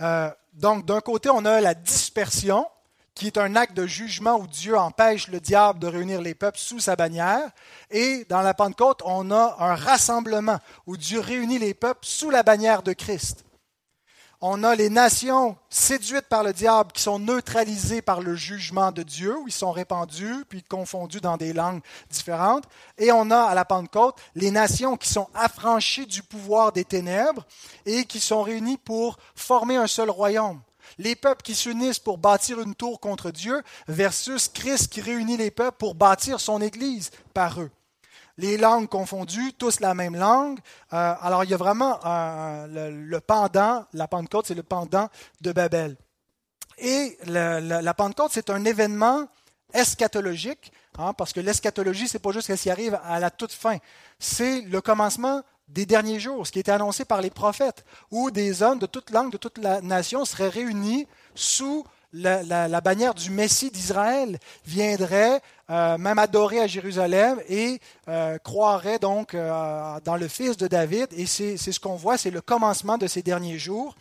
[0.00, 2.66] Euh, donc, d'un côté, on a la dispersion,
[3.14, 6.58] qui est un acte de jugement où Dieu empêche le diable de réunir les peuples
[6.58, 7.50] sous sa bannière.
[7.90, 12.42] Et dans la Pentecôte, on a un rassemblement où Dieu réunit les peuples sous la
[12.42, 13.44] bannière de Christ.
[14.42, 19.02] On a les nations séduites par le diable qui sont neutralisées par le jugement de
[19.02, 22.64] Dieu, où ils sont répandus puis confondus dans des langues différentes.
[22.96, 27.44] Et on a à la Pentecôte les nations qui sont affranchies du pouvoir des ténèbres
[27.84, 30.62] et qui sont réunies pour former un seul royaume.
[30.96, 35.50] Les peuples qui s'unissent pour bâtir une tour contre Dieu versus Christ qui réunit les
[35.50, 37.70] peuples pour bâtir son Église par eux
[38.40, 40.58] les langues confondues, tous la même langue.
[40.92, 45.08] Euh, alors il y a vraiment le, pendant, la Pentecôte, c'est le pendant
[45.40, 45.96] de Babel.
[46.78, 49.28] Et la, Pentecôte, c'est un événement
[49.72, 53.76] eschatologique, hein, parce que l'eschatologie, c'est pas juste ce qui arrive à la toute fin,
[54.18, 58.62] c'est le commencement des derniers jours, ce qui était annoncé par les prophètes, où des
[58.62, 63.70] hommes de toute langue, de toute la nation seraient réunis sous la, bannière du Messie
[63.70, 70.56] d'Israël viendrait euh, même adorer à Jérusalem et euh, croirait donc euh, dans le Fils
[70.56, 71.08] de David.
[71.12, 73.94] Et c'est ce qu'on voit, c'est le commencement de ces derniers jours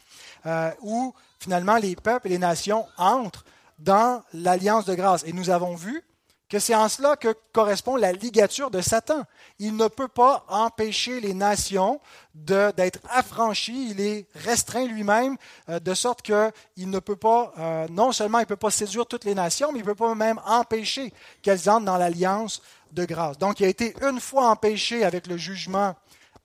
[0.82, 3.44] où finalement les peuples et les nations entrent
[3.78, 5.24] dans l'alliance de grâce.
[5.26, 6.04] Et nous avons vu
[6.50, 9.24] que c'est en cela que correspond la ligature de Satan.
[9.60, 12.02] Il ne peut pas empêcher les nations
[12.34, 15.38] d'être affranchies, il est restreint lui-même,
[15.70, 19.06] euh, de sorte qu'il ne peut pas, euh, non seulement il ne peut pas séduire
[19.06, 23.06] toutes les nations, mais il ne peut pas même empêcher qu'elles entrent dans l'alliance de
[23.06, 23.38] grâce.
[23.38, 25.96] Donc il a été une fois empêché avec le jugement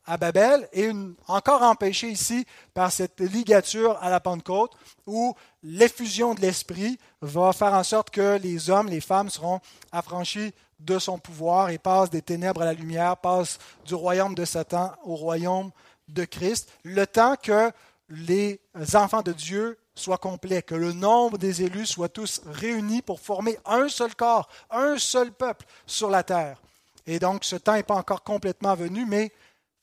[0.06, 0.90] à Babel et
[1.28, 4.72] encore empêché ici par cette ligature à la Pentecôte
[5.06, 9.60] où l'effusion de l'Esprit va faire en sorte que les hommes, les femmes seront
[9.92, 14.44] affranchis de son pouvoir et passent des ténèbres à la lumière, passent du royaume de
[14.44, 15.70] Satan au royaume
[16.08, 17.70] de Christ, le temps que
[18.10, 18.60] les
[18.94, 23.58] enfants de Dieu soient complets, que le nombre des élus soit tous réunis pour former
[23.64, 26.60] un seul corps, un seul peuple sur la terre.
[27.06, 29.32] Et donc ce temps n'est pas encore complètement venu, mais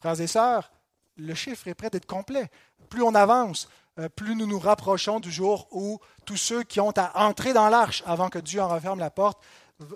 [0.02, 0.72] frères et sœurs,
[1.16, 2.50] le chiffre est prêt d'être complet.
[2.90, 6.92] Plus on avance, euh, plus nous nous rapprochons du jour où tous ceux qui ont
[6.98, 9.42] à entrer dans l'arche avant que Dieu en referme la porte,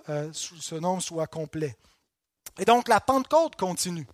[0.09, 1.75] euh, ce nombre soit complet.
[2.59, 4.07] Et donc la Pentecôte continue.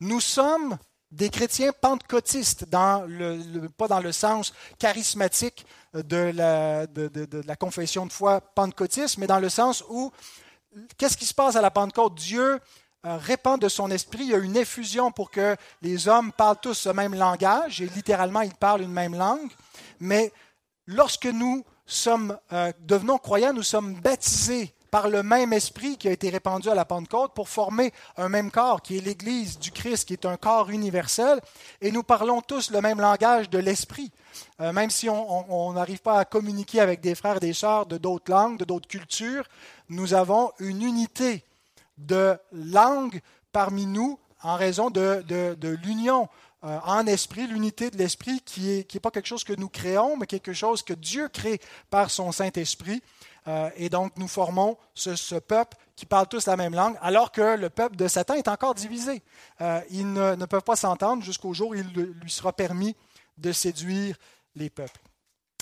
[0.00, 0.76] Nous sommes
[1.12, 8.40] des chrétiens pentecôtistes, pas dans le sens charismatique de la, de, la confession de foi
[8.40, 10.12] pentecôtiste, mais dans le sens où
[10.98, 12.16] qu'est-ce qui se passe à la Pentecôte?
[12.16, 12.58] Dieu euh,
[13.06, 16.74] répand de son esprit, il y a une effusion pour que les hommes parlent tous
[16.74, 19.50] ce même langage, et littéralement ils parlent une même langue,
[20.00, 20.32] mais
[20.86, 26.12] lorsque nous sommes, euh, devenons croyants, nous sommes baptisés par le même esprit qui a
[26.12, 30.06] été répandu à la Pentecôte pour former un même corps, qui est l'Église du Christ,
[30.06, 31.40] qui est un corps universel,
[31.80, 34.10] et nous parlons tous le même langage de l'esprit.
[34.60, 37.98] Euh, même si on n'arrive pas à communiquer avec des frères et des sœurs de
[37.98, 39.44] d'autres langues, de d'autres cultures,
[39.88, 41.44] nous avons une unité
[41.98, 43.20] de langue
[43.52, 45.24] parmi nous en raison de,
[45.84, 46.28] l'union
[46.64, 50.16] euh, en esprit, l'unité de l'esprit qui n'est qui pas quelque chose que nous créons,
[50.16, 53.02] mais quelque chose que Dieu crée par son Saint-Esprit.
[53.48, 57.56] Euh, et donc, nous formons ce, peuple qui parle tous la même langue, alors que
[57.56, 59.22] le peuple de Satan est encore divisé.
[59.60, 62.96] Euh, ils ne, ne, peuvent pas s'entendre jusqu'au jour où il lui sera permis
[63.38, 64.16] de séduire
[64.54, 65.00] les peuples.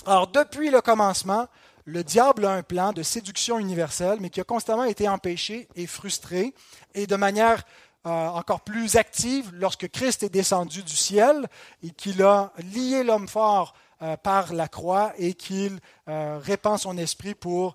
[0.05, 1.47] Alors, depuis le commencement,
[1.85, 5.85] le diable a un plan de séduction universelle, mais qui a constamment été empêché et
[5.87, 6.53] frustré,
[6.95, 7.63] et de manière
[8.07, 11.47] euh, encore plus active lorsque Christ est descendu du ciel
[11.81, 16.97] et qu'il a lié l'homme fort euh, par la croix et qu'il euh, répand son
[16.97, 17.73] esprit pour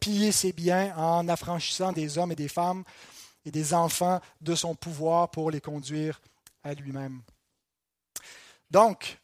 [0.00, 2.84] piller ses biens en affranchissant des hommes et des femmes
[3.46, 6.20] et des enfants de son pouvoir pour les conduire
[6.62, 7.22] à lui-même.
[8.70, 9.18] Donc,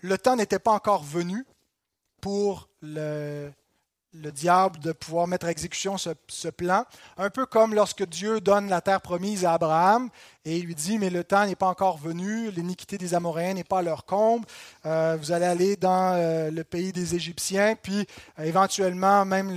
[0.00, 1.46] le temps n'était pas encore venu
[2.20, 3.50] pour le,
[4.22, 6.84] le diable de pouvoir mettre à exécution ce, plan,
[7.16, 10.08] un peu comme lorsque Dieu donne la terre promise à Abraham
[10.44, 13.64] et il lui dit, mais le temps n'est pas encore venu, l'iniquité des Amoréens n'est
[13.64, 14.46] pas à leur comble,
[14.86, 18.06] euh, vous allez aller dans euh, le pays des Égyptiens, puis
[18.38, 19.50] euh, éventuellement même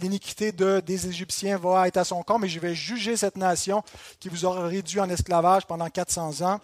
[0.00, 3.82] l'iniquité de, des Égyptiens va être à son comble, et je vais juger cette nation
[4.20, 6.60] qui vous aura réduit en esclavage pendant 400 ans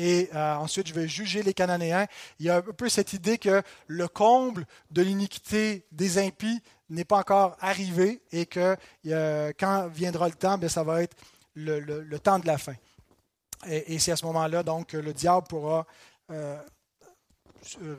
[0.00, 2.06] et ensuite je vais juger les Cananéens.
[2.38, 7.04] Il y a un peu cette idée que le comble de l'iniquité des impies n'est
[7.04, 8.76] pas encore arrivé et que
[9.58, 11.16] quand viendra le temps, bien, ça va être
[11.54, 12.74] le, temps de la fin.
[13.66, 15.86] Et, c'est à ce moment-là donc que le diable pourra
[16.30, 16.60] euh,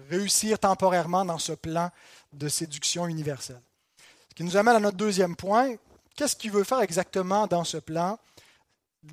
[0.09, 1.89] réussir temporairement dans ce plan
[2.33, 3.61] de séduction universelle.
[4.29, 5.75] Ce qui nous amène à notre deuxième point.
[6.15, 8.17] Qu'est-ce qu'il veut faire exactement dans ce plan?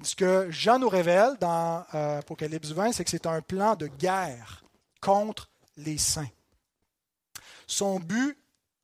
[0.02, 3.86] Ce que Jean nous révèle dans euh, Apocalypse 20, c'est que c'est un plan de
[3.86, 4.64] guerre
[5.00, 6.28] contre les saints.
[7.66, 8.36] Son but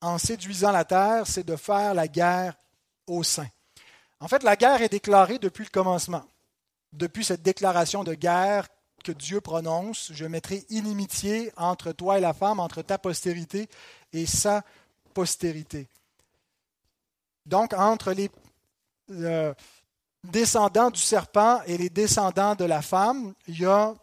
[0.03, 2.55] en séduisant la terre, c'est de faire la guerre
[3.07, 3.49] aux saints.
[4.19, 6.23] En fait, la guerre est déclarée depuis le commencement.
[6.91, 8.67] Depuis cette déclaration de guerre
[9.03, 13.69] que Dieu prononce, je mettrai inimitié entre toi et la femme, entre ta postérité
[14.11, 14.63] et sa
[15.13, 15.87] postérité.
[17.45, 18.29] Donc, entre les
[19.11, 19.53] euh,
[20.23, 23.93] descendants du serpent et les descendants de la femme, il y a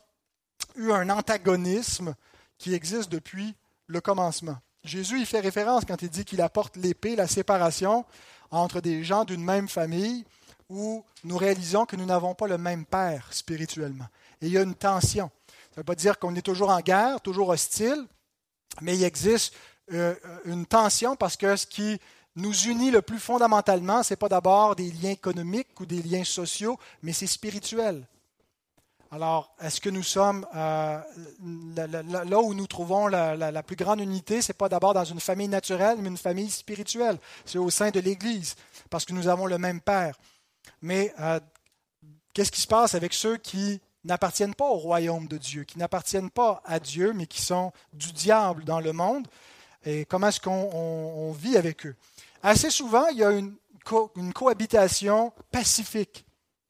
[0.76, 2.14] eu un antagonisme
[2.56, 3.54] qui existe depuis
[3.86, 4.58] le commencement.
[4.84, 8.04] Jésus y fait référence quand il dit qu'il apporte l'épée, la séparation
[8.50, 10.24] entre des gens d'une même famille
[10.68, 14.06] où nous réalisons que nous n'avons pas le même père spirituellement.
[14.40, 15.30] Et il y a une tension.
[15.48, 18.06] Ça ne veut pas dire qu'on est toujours en guerre, toujours hostile,
[18.80, 19.54] mais il existe
[19.92, 20.14] euh,
[20.44, 22.00] une tension parce que ce qui
[22.36, 26.24] nous unit le plus fondamentalement, ce n'est pas d'abord des liens économiques ou des liens
[26.24, 28.06] sociaux, mais c'est spirituel.
[29.12, 31.00] Alors, est-ce que nous sommes euh,
[31.74, 35.48] là, où nous trouvons la, plus grande unité Ce n'est pas d'abord dans une famille
[35.48, 37.18] naturelle, mais une famille spirituelle.
[37.44, 38.54] C'est au sein de l'Église,
[38.88, 40.16] parce que nous avons le même Père.
[40.80, 41.40] Mais euh,
[42.32, 46.30] qu'est-ce qui se passe avec ceux qui n'appartiennent pas au royaume de Dieu, qui n'appartiennent
[46.30, 49.26] pas à Dieu, mais qui sont du diable dans le monde?
[49.84, 51.96] Et comment est-ce qu'on vit avec eux?
[52.44, 56.24] Assez souvent, il y a une cohabitation pacifique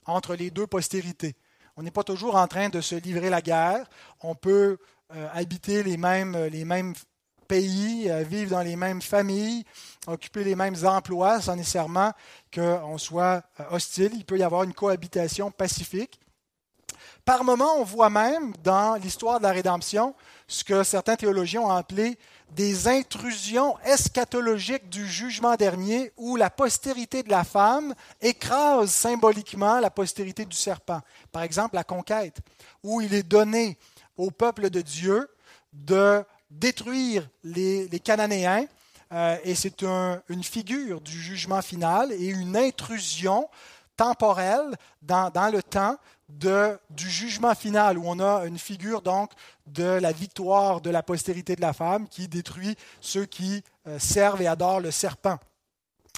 [0.06, 1.36] entre les deux postérités.
[1.80, 3.86] On n'est pas toujours en train de se livrer la guerre.
[4.20, 4.76] On peut
[5.14, 6.92] euh, habiter les mêmes, euh,
[7.48, 9.64] pays, euh, vivre dans les mêmes familles,
[10.06, 12.12] occuper les mêmes emplois sans nécessairement
[12.54, 14.10] qu'on soit hostile.
[14.12, 16.20] Il peut y avoir une cohabitation pacifique.
[17.24, 20.14] Par moments, on voit même dans l'histoire de la rédemption
[20.48, 22.18] ce que certains théologiens ont appelé
[22.50, 29.90] des intrusions eschatologiques du jugement dernier où la postérité de la femme écrase symboliquement la
[29.90, 31.00] postérité du serpent.
[31.30, 32.38] Par exemple, la conquête,
[32.82, 33.78] où il est donné
[34.16, 35.28] au peuple de Dieu
[35.72, 38.66] de détruire les, Cananéens,
[39.12, 43.48] euh, et c'est une figure du jugement final et une intrusion
[43.96, 45.96] temporelle dans, dans le temps
[46.38, 49.30] du jugement final, où on a une figure donc
[49.66, 54.42] de la victoire de la postérité de la femme qui détruit ceux qui euh, servent
[54.42, 55.38] et adorent le serpent.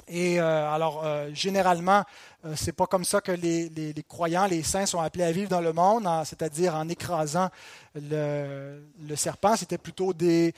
[0.08, 2.04] Et euh, alors, euh, généralement,
[2.44, 5.60] euh, c'est pas comme ça que les, croyants, les saints sont appelés à vivre dans
[5.60, 7.48] le monde, c'est-à-dire en écrasant
[7.94, 8.82] le,
[9.14, 9.56] serpent.
[9.56, 10.54] C'était plutôt des,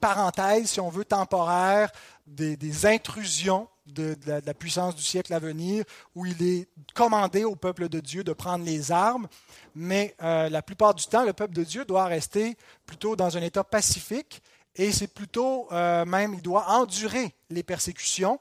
[0.00, 1.90] parenthèses, si on veut, temporaires,
[2.26, 7.56] des, intrusions de, la, de, puissance du siècle à venir, où il est commandé au
[7.56, 9.28] peuple de Dieu de prendre les armes.
[9.74, 13.64] Mais la plupart du temps, le peuple de Dieu doit rester plutôt dans un état
[13.64, 14.42] pacifique.
[14.74, 18.38] Et c'est plutôt même, il doit endurer les persécutions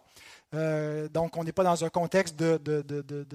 [0.56, 2.60] euh, donc, on n'est pas dans un contexte de,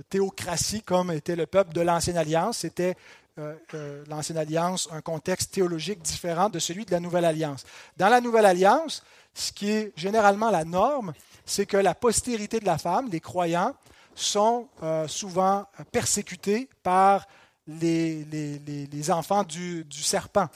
[0.08, 2.58] théocratie comme était le peuple de l'Ancienne Alliance.
[2.58, 2.96] C'était
[3.38, 7.64] euh, euh, l'Ancienne Alliance un contexte théologique différent de celui de la Nouvelle Alliance.
[7.96, 9.02] Dans la Nouvelle Alliance,
[9.34, 11.12] ce qui est généralement la norme,
[11.50, 13.74] c'est que la postérité de la femme, les croyants,
[14.14, 14.68] sont
[15.08, 17.26] souvent persécutés par
[17.66, 20.48] les, enfants du, serpent.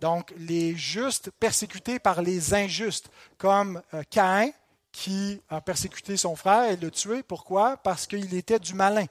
[0.00, 3.80] Donc, les justes persécutés par les injustes, comme
[4.10, 4.50] Caïn,
[4.92, 7.22] qui a persécuté son frère et l'a tué.
[7.22, 7.78] Pourquoi?
[7.78, 9.06] Parce qu'il était du malin.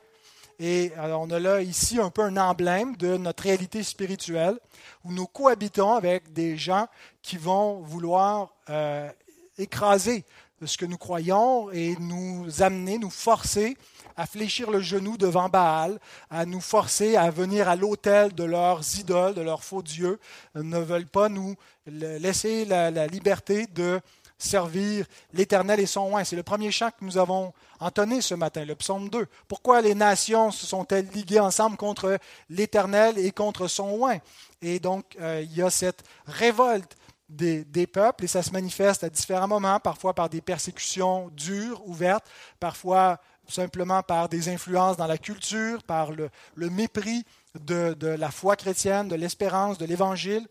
[0.59, 4.59] Et alors on a là ici un peu un emblème de notre réalité spirituelle,
[5.03, 6.87] où nous cohabitons avec des gens
[7.23, 9.09] qui vont vouloir euh,
[9.57, 10.23] écraser
[10.65, 13.77] ce que nous croyons et nous amener, nous forcer
[14.15, 18.81] à fléchir le genou devant Baal, à nous forcer à venir à l'autel de leurs
[18.97, 20.19] idoles, de leurs faux dieux,
[20.55, 21.55] ne veulent pas nous
[21.87, 23.99] laisser la, liberté de
[24.37, 26.23] servir l'Éternel et son oin.
[26.23, 29.25] C'est le premier chant que nous avons entonné ce matin, le psaume 2.
[29.47, 32.17] Pourquoi les nations se sont-elles liguées ensemble contre
[32.49, 34.17] l'Éternel et contre son oin
[34.61, 36.95] Et donc, euh, il y a cette révolte
[37.35, 42.25] des, peuples et ça se manifeste à différents moments, parfois par des persécutions dures, ouvertes,
[42.59, 49.07] parfois simplement par des influences dans la culture, par le, mépris de la foi chrétienne,
[49.07, 50.47] de l'espérance, de l'Évangile.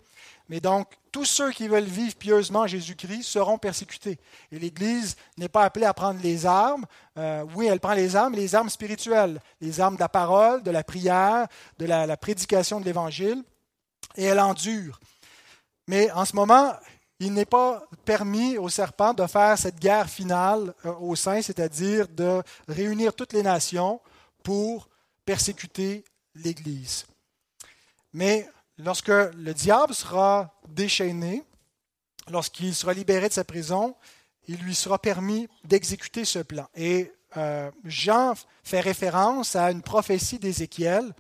[0.48, 4.18] Mais donc, tous ceux qui veulent vivre pieusement Jésus-Christ seront persécutés.
[4.50, 6.84] Et l'Église n'est pas appelée à prendre les armes.
[7.18, 10.70] Euh, oui, elle prend les armes, les armes spirituelles, les armes de la parole, de
[10.70, 11.46] la prière,
[11.78, 13.42] de la, prédication de l'Évangile,
[14.16, 15.00] et elle endure.
[15.88, 16.72] Mais en ce moment,
[17.18, 22.08] il n'est pas permis au serpent de faire cette guerre finale euh, au sein, c'est-à-dire
[22.08, 24.00] de réunir toutes les nations
[24.42, 24.88] pour
[25.24, 27.06] persécuter l'Église.
[28.12, 31.42] Mais lorsque le diable sera déchaîné,
[32.28, 33.94] lorsqu'il sera libéré de sa prison,
[34.48, 36.66] il lui sera permis d'exécuter ce plan.
[36.74, 41.12] Et euh, Jean fait référence à une prophétie d'Ézéchiel,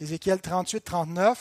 [0.00, 1.36] Ézéchiel 38-39,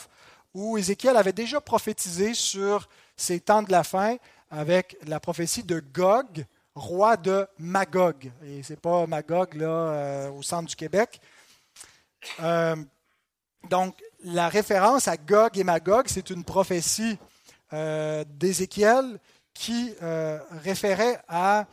[0.54, 2.88] où Ézéchiel avait déjà prophétisé sur
[3.18, 4.18] ces temps de la fin
[4.52, 8.32] avec la prophétie de Gog, roi de Magog.
[8.46, 11.20] Et ce n'est pas Magog là, euh, au centre du Québec.
[12.42, 12.76] Euh,
[13.70, 17.18] donc, la référence à Gog et Magog, c'est une prophétie
[17.74, 19.20] euh, d'Ézéchiel
[19.54, 19.94] qui
[20.64, 21.68] référait à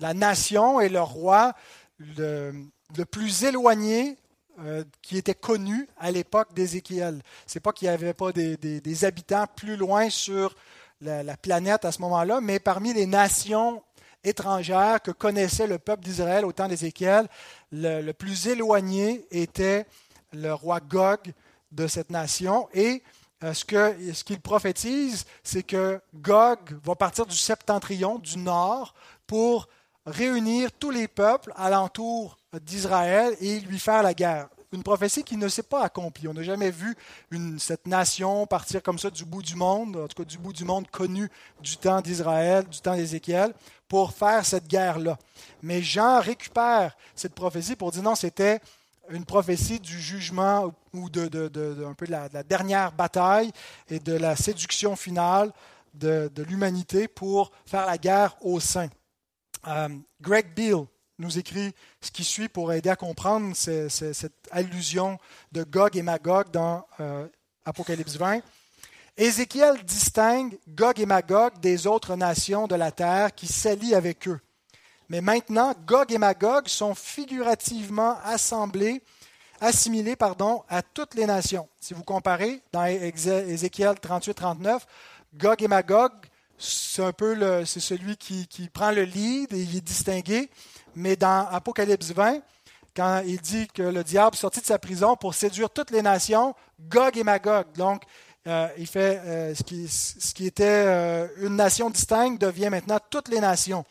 [0.00, 1.52] la nation et le roi
[1.98, 4.16] le, plus éloigné
[4.62, 7.22] euh, qui était connu à l'époque d'Ézéchiel.
[7.46, 10.54] C'est pas qu'il n'y avait pas des, habitants plus loin sur
[11.00, 13.82] la, la planète à ce moment-là, mais parmi les nations
[14.24, 17.28] étrangères que connaissait le peuple d'Israël au temps d'Ézéchiel,
[17.72, 19.86] le, plus éloigné était
[20.32, 21.32] le roi Gog
[21.72, 22.68] de cette nation.
[22.74, 23.02] Et
[23.42, 28.94] euh, ce qu'il ce qu'il prophétise, c'est que Gog va partir du septentrion, du nord,
[29.26, 29.68] pour
[30.06, 34.48] réunir tous les peuples alentour d'Israël et lui faire la guerre.
[34.72, 36.28] Une prophétie qui ne s'est pas accomplie.
[36.28, 36.96] On n'a jamais vu
[37.58, 40.64] cette nation partir comme ça du bout du monde, en tout cas du bout du
[40.64, 41.28] monde connu
[41.60, 43.52] du temps d'Israël, du temps d'Ézéchiel,
[43.86, 45.18] pour faire cette guerre-là.
[45.62, 48.60] Mais Jean récupère cette prophétie pour dire non, c'était
[49.10, 53.50] une prophétie du jugement ou de, un peu de la, dernière bataille
[53.90, 55.52] et de la séduction finale
[55.94, 58.88] de, l'humanité pour faire la guerre au sein.
[59.66, 59.88] Euh,
[60.20, 60.86] Greg Beale
[61.18, 65.18] nous écrit ce qui suit pour aider à comprendre cette allusion
[65.52, 67.28] de Gog et Magog dans euh,
[67.64, 68.40] Apocalypse 20.
[69.16, 74.40] Ézéchiel distingue Gog et Magog des autres nations de la terre qui s'allient avec eux.
[75.08, 79.02] Mais maintenant, Gog et Magog sont figurativement assemblés
[79.62, 81.68] assimilé pardon, à toutes les nations.
[81.80, 84.80] Si vous comparez dans Ézéchiel 38-39,
[85.34, 86.12] Gog et Magog,
[86.62, 90.48] c'est un peu le, c'est celui qui, qui, prend le lead et il est distingué.
[90.94, 92.40] Mais dans Apocalypse 20,
[92.94, 96.54] quand il dit que le diable sortit de sa prison pour séduire toutes les nations,
[96.88, 97.66] Gog et Magog.
[97.76, 98.02] Donc,
[98.46, 102.98] euh, il fait euh, ce, qui, ce, qui, était euh, une nation distincte devient maintenant
[103.10, 103.84] toutes les nations.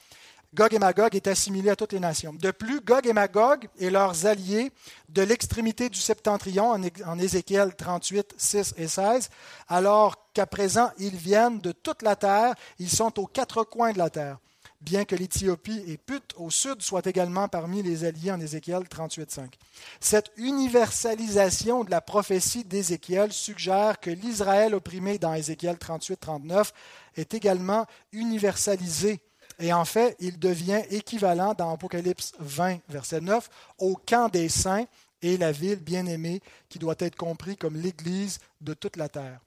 [0.54, 2.34] Gog et Magog est assimilé à toutes les nations.
[2.34, 4.72] De plus, Gog et Magog et leurs alliés
[5.08, 6.72] de l'extrémité du septentrion
[7.06, 9.30] en Ézéchiel 38, 6 et 16,
[9.70, 13.98] alors qu'à présent ils viennent de toute la terre, ils sont aux quatre coins de
[13.98, 14.40] la terre
[14.82, 19.54] bien que l'Éthiopie et Put au sud soient également parmi les alliés en Ézéchiel 38.5.
[20.00, 26.72] Cette universalisation de la prophétie d'Ézéchiel suggère que l'Israël opprimé dans Ézéchiel 38-39
[27.16, 29.22] est également universalisé.
[29.62, 33.48] Et en fait, il devient équivalent dans Apocalypse 20, verset 9,
[33.78, 34.86] au camp des saints
[35.22, 39.40] et la ville bien-aimée qui doit être compris comme l'Église de toute la terre.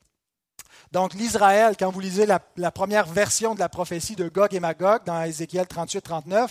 [0.92, 2.38] Donc l'Israël, quand vous lisez la,
[2.70, 6.50] première version de la prophétie de Gog et Magog dans Ézéchiel 38-39,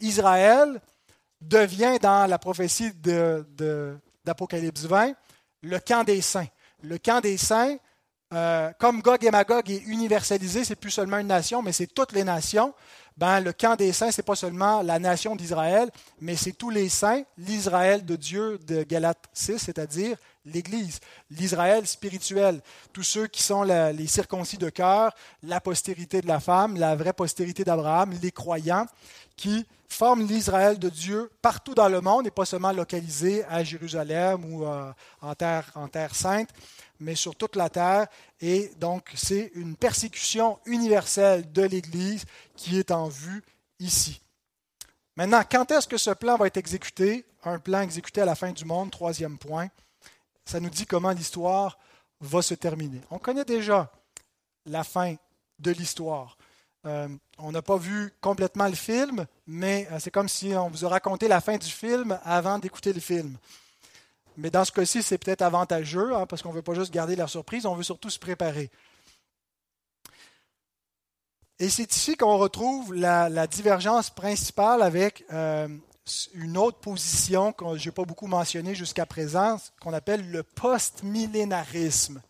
[0.00, 0.80] Israël
[1.40, 2.92] devient dans la prophétie
[4.24, 5.14] d'Apocalypse 20
[5.62, 6.48] le camp des saints.
[6.82, 7.76] Le camp des saints,
[8.34, 12.12] euh, comme Gog et Magog est universalisé, c'est plus seulement une nation, mais c'est toutes
[12.12, 12.74] les nations.
[13.16, 16.70] Ben, le camp des saints, ce n'est pas seulement la nation d'Israël, mais c'est tous
[16.70, 21.00] les saints, l'Israël de Dieu de Galates 6, c'est-à-dire l'Église,
[21.30, 22.60] l'Israël spirituel,
[22.92, 25.12] tous ceux qui sont les circoncis de cœur,
[25.42, 28.86] la postérité de la femme, la vraie postérité d'Abraham, les croyants,
[29.36, 34.44] qui forment l'Israël de Dieu partout dans le monde et pas seulement localisé à Jérusalem
[34.44, 36.50] ou euh, en terre sainte,
[37.00, 38.06] mais sur toute la terre.
[38.40, 42.24] Et donc, c'est une persécution universelle de l'Église
[42.56, 43.42] qui est en vue
[43.78, 44.20] ici.
[45.16, 47.26] Maintenant, quand est-ce que ce plan va être exécuté?
[47.44, 49.68] Un plan exécuté à la fin du monde, troisième point.
[50.44, 51.78] Ça nous dit comment l'histoire
[52.20, 53.00] va se terminer.
[53.10, 53.92] On connaît déjà
[54.64, 55.14] la fin
[55.58, 56.36] de l'histoire.
[56.86, 60.84] Euh, on n'a pas vu complètement le film, mais euh, c'est comme si on vous
[60.84, 63.36] a raconté la fin du film avant d'écouter le film.
[64.38, 67.16] Mais dans ce cas-ci, c'est peut-être avantageux, hein, parce qu'on ne veut pas juste garder
[67.16, 68.70] la surprise, on veut surtout se préparer.
[71.58, 75.66] Et c'est ici qu'on retrouve la, divergence principale avec euh,
[76.34, 82.22] une autre position que je n'ai pas beaucoup mentionnée jusqu'à présent, qu'on appelle le post-millénarisme.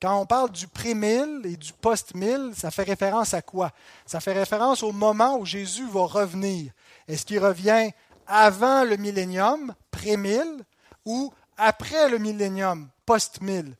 [0.00, 3.70] quand on parle du pré-mille et du post-mille, ça fait référence à quoi?
[4.06, 6.72] Ça fait référence au moment où Jésus va revenir.
[7.06, 7.90] Est-ce qu'il revient
[8.30, 10.64] avant le millénium, pré-mille,
[11.04, 13.76] ou après le millénium, post-mille.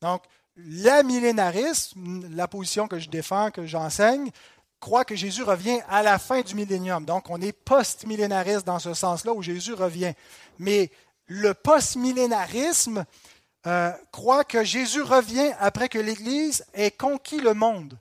[0.00, 0.22] Donc,
[0.56, 4.30] millénarisme, la position que je défends, que j'enseigne,
[4.78, 7.04] croit que Jésus revient à la fin du millénium.
[7.04, 10.12] Donc, on est post-millénariste dans ce sens-là où Jésus revient.
[10.58, 10.90] Mais
[11.26, 13.04] le post-millénarisme
[13.66, 17.98] euh, croit que Jésus revient après que l'Église ait conquis le monde.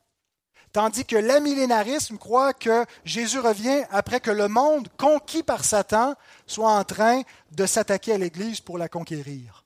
[0.74, 6.16] Tandis que l'amillénarisme croit que Jésus revient après que le monde, conquis par Satan,
[6.48, 7.22] soit en train
[7.52, 9.64] de s'attaquer à l'Église pour la conquérir.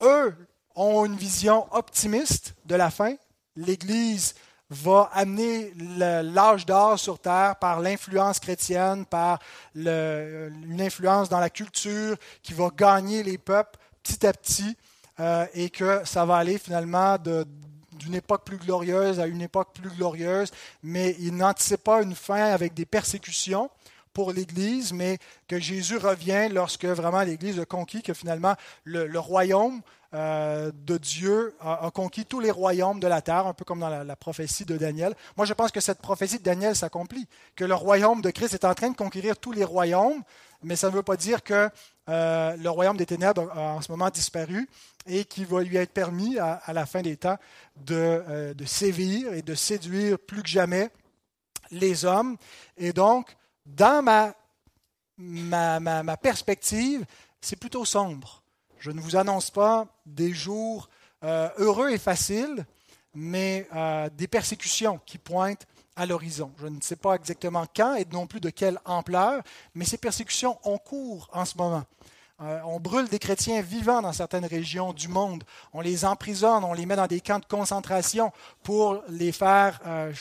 [0.00, 0.32] Eux
[0.76, 3.16] ont une vision optimiste de la fin.
[3.56, 4.34] L'Église
[4.70, 9.40] va amener l'âge d'or sur Terre par l'influence chrétienne, par
[9.74, 14.76] une influence dans la culture qui va gagner les peuples petit à petit,
[15.20, 17.46] euh, et que ça va aller finalement de,
[18.02, 20.50] d'une époque plus glorieuse à une époque plus glorieuse,
[20.82, 23.70] mais il n'anticipe pas une fin avec des persécutions
[24.12, 29.80] pour l'Église, mais que Jésus revient lorsque vraiment l'Église a conquis, que finalement le, royaume
[30.14, 33.88] euh, de Dieu a, conquis tous les royaumes de la terre, un peu comme dans
[33.88, 35.14] la, prophétie de Daniel.
[35.36, 37.26] Moi, je pense que cette prophétie de Daniel s'accomplit,
[37.56, 40.22] que le royaume de Christ est en train de conquérir tous les royaumes,
[40.62, 41.68] mais ça ne veut pas dire que
[42.08, 44.68] euh, le royaume des ténèbres a en ce moment disparu
[45.06, 47.38] et qu'il va lui être permis à, la fin des temps
[47.76, 50.90] de, euh, de, sévir et de séduire plus que jamais
[51.70, 52.36] les hommes.
[52.76, 53.36] Et donc,
[53.66, 54.34] dans ma,
[55.16, 57.04] ma, ma, perspective,
[57.40, 58.42] c'est plutôt sombre.
[58.78, 60.88] Je ne vous annonce pas des jours
[61.24, 62.66] euh, heureux et faciles,
[63.14, 63.68] mais
[64.16, 65.66] des persécutions qui pointent
[65.96, 66.52] à l'horizon.
[66.58, 69.42] Je ne sais pas exactement quand et non plus de quelle ampleur,
[69.74, 71.84] mais ces persécutions ont cours en ce moment.
[72.40, 75.44] Euh, on brûle des chrétiens vivants dans certaines régions du monde.
[75.72, 78.32] On les emprisonne, on les met dans des camps de concentration
[78.62, 80.12] pour les faire euh,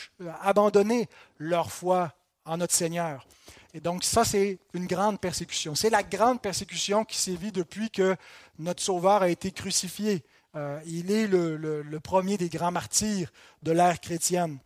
[0.43, 1.09] abandonner
[1.39, 2.13] leur foi
[2.45, 3.25] en notre Seigneur.
[3.73, 5.73] Et donc ça, c'est une grande persécution.
[5.73, 8.15] C'est la grande persécution qui sévit depuis que
[8.59, 10.23] notre Sauveur a été crucifié.
[10.55, 13.31] Euh, il est le premier des grands martyrs
[13.63, 14.59] de l'ère chrétienne.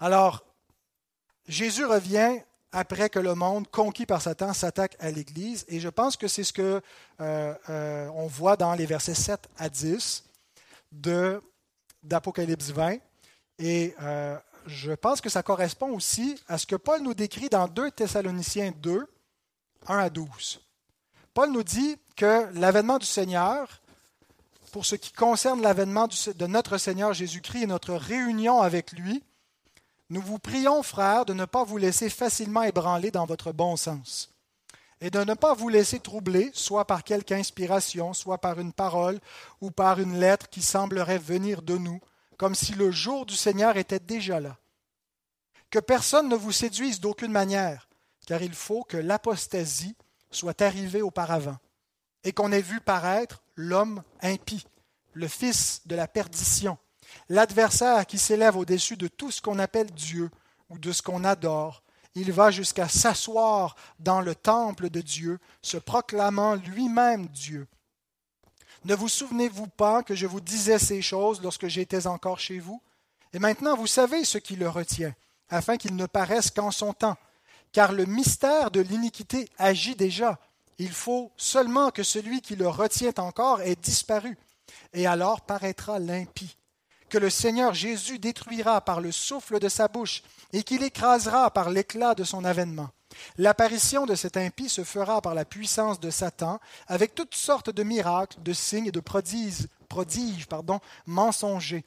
[0.00, 0.44] Alors,
[1.48, 2.40] Jésus revient
[2.74, 5.64] après que le monde conquis par Satan s'attaque à l'Église.
[5.68, 6.82] Et je pense que c'est ce que
[7.20, 10.24] euh, euh, on voit dans les versets 7 à 10
[10.92, 11.40] de,
[12.02, 12.96] d'Apocalypse 20.
[13.60, 14.36] Et euh,
[14.66, 18.72] je pense que ça correspond aussi à ce que Paul nous décrit dans 2 Thessaloniciens
[18.76, 19.06] 2,
[19.86, 20.60] 1 à 12.
[21.32, 23.82] Paul nous dit que l'avènement du Seigneur,
[24.72, 29.22] pour ce qui concerne l'avènement de notre Seigneur Jésus-Christ et notre réunion avec lui,
[30.14, 34.32] nous vous prions, frères, de ne pas vous laisser facilement ébranler dans votre bon sens,
[35.00, 39.18] et de ne pas vous laisser troubler, soit par quelque inspiration, soit par une parole,
[39.60, 42.00] ou par une lettre qui semblerait venir de nous,
[42.36, 44.56] comme si le jour du Seigneur était déjà là.
[45.68, 47.88] Que personne ne vous séduise d'aucune manière,
[48.24, 49.96] car il faut que l'apostasie
[50.30, 51.58] soit arrivée auparavant,
[52.22, 54.64] et qu'on ait vu paraître l'homme impie,
[55.12, 56.78] le fils de la perdition
[57.28, 60.30] L'adversaire qui s'élève au-dessus de tout ce qu'on appelle Dieu
[60.68, 61.82] ou de ce qu'on adore,
[62.14, 67.66] il va jusqu'à s'asseoir dans le temple de Dieu, se proclamant lui-même Dieu.
[68.84, 72.82] Ne vous souvenez-vous pas que je vous disais ces choses lorsque j'étais encore chez vous?
[73.32, 75.14] Et maintenant vous savez ce qui le retient,
[75.48, 77.16] afin qu'il ne paraisse qu'en son temps.
[77.72, 80.38] Car le mystère de l'iniquité agit déjà.
[80.78, 84.38] Il faut seulement que celui qui le retient encore ait disparu.
[84.92, 86.56] Et alors paraîtra l'impie
[87.08, 91.70] que le Seigneur Jésus détruira par le souffle de sa bouche et qu'il écrasera par
[91.70, 92.90] l'éclat de son avènement.
[93.38, 97.82] L'apparition de cet impie se fera par la puissance de Satan, avec toutes sortes de
[97.82, 101.84] miracles, de signes et de prodiges, prodiges pardon, mensongers,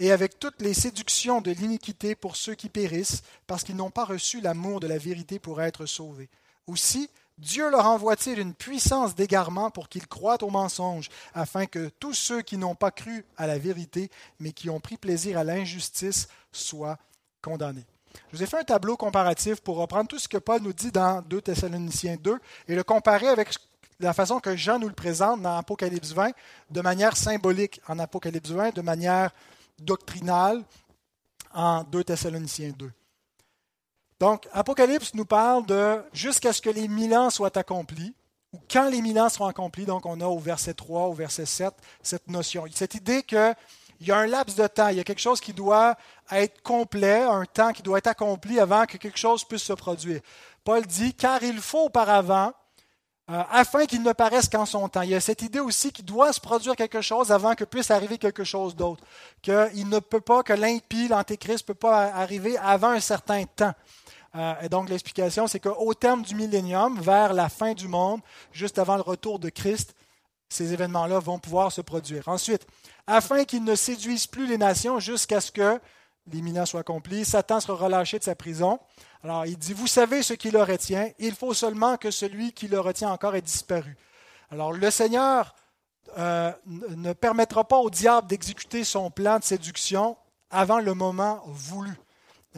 [0.00, 4.04] et avec toutes les séductions de l'iniquité pour ceux qui périssent, parce qu'ils n'ont pas
[4.04, 6.28] reçu l'amour de la vérité pour être sauvés.
[6.66, 12.14] Aussi, Dieu leur envoie-t-il une puissance d'égarement pour qu'ils croient au mensonge, afin que tous
[12.14, 14.10] ceux qui n'ont pas cru à la vérité,
[14.40, 16.98] mais qui ont pris plaisir à l'injustice, soient
[17.40, 17.86] condamnés.
[18.32, 20.90] Je vous ai fait un tableau comparatif pour reprendre tout ce que Paul nous dit
[20.90, 23.54] dans 2 Thessaloniciens 2 et le comparer avec
[24.00, 26.32] la façon que Jean nous le présente dans Apocalypse 20,
[26.70, 29.30] de manière symbolique en Apocalypse 20, de manière
[29.78, 30.64] doctrinale
[31.54, 32.90] en 2 Thessaloniciens 2.
[34.20, 38.14] Donc, Apocalypse nous parle de jusqu'à ce que les mille ans soient accomplis,
[38.52, 41.46] ou quand les mille ans seront accomplis, donc on a au verset 3, au verset
[41.46, 43.54] 7, cette notion, cette idée qu'il
[44.00, 45.96] y a un laps de temps, il y a quelque chose qui doit
[46.32, 50.20] être complet, un temps qui doit être accompli avant que quelque chose puisse se produire.
[50.64, 52.52] Paul dit, car il faut auparavant,
[53.30, 55.02] euh, afin qu'il ne paraisse qu'en son temps.
[55.02, 57.90] Il y a cette idée aussi qu'il doit se produire quelque chose avant que puisse
[57.90, 59.04] arriver quelque chose d'autre.
[59.42, 63.74] Qu'il ne peut pas, que l'impie, l'antéchrist, ne peut pas arriver avant un certain temps.
[64.34, 68.20] Euh, et donc l'explication, c'est qu'au terme du millénium, vers la fin du monde,
[68.52, 69.94] juste avant le retour de Christ,
[70.48, 72.28] ces événements-là vont pouvoir se produire.
[72.28, 72.66] Ensuite,
[73.06, 75.80] afin qu'ils ne séduisent plus les nations jusqu'à ce que
[76.26, 78.78] l'imminent soit accompli, Satan sera relâché de sa prison.
[79.22, 82.68] Alors il dit, vous savez ce qui le retient, il faut seulement que celui qui
[82.68, 83.96] le retient encore ait disparu.
[84.50, 85.54] Alors le Seigneur
[86.16, 90.16] euh, ne permettra pas au diable d'exécuter son plan de séduction
[90.50, 91.92] avant le moment voulu.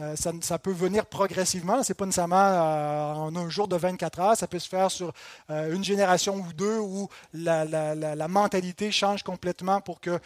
[0.01, 1.83] Euh, ça, peut venir progressivement.
[1.83, 4.37] Ce n'est pas nécessairement euh, en un jour de 24 heures.
[4.37, 5.13] Ça peut se faire sur
[5.49, 10.19] euh, une génération ou deux où la, la mentalité change complètement pour qu'il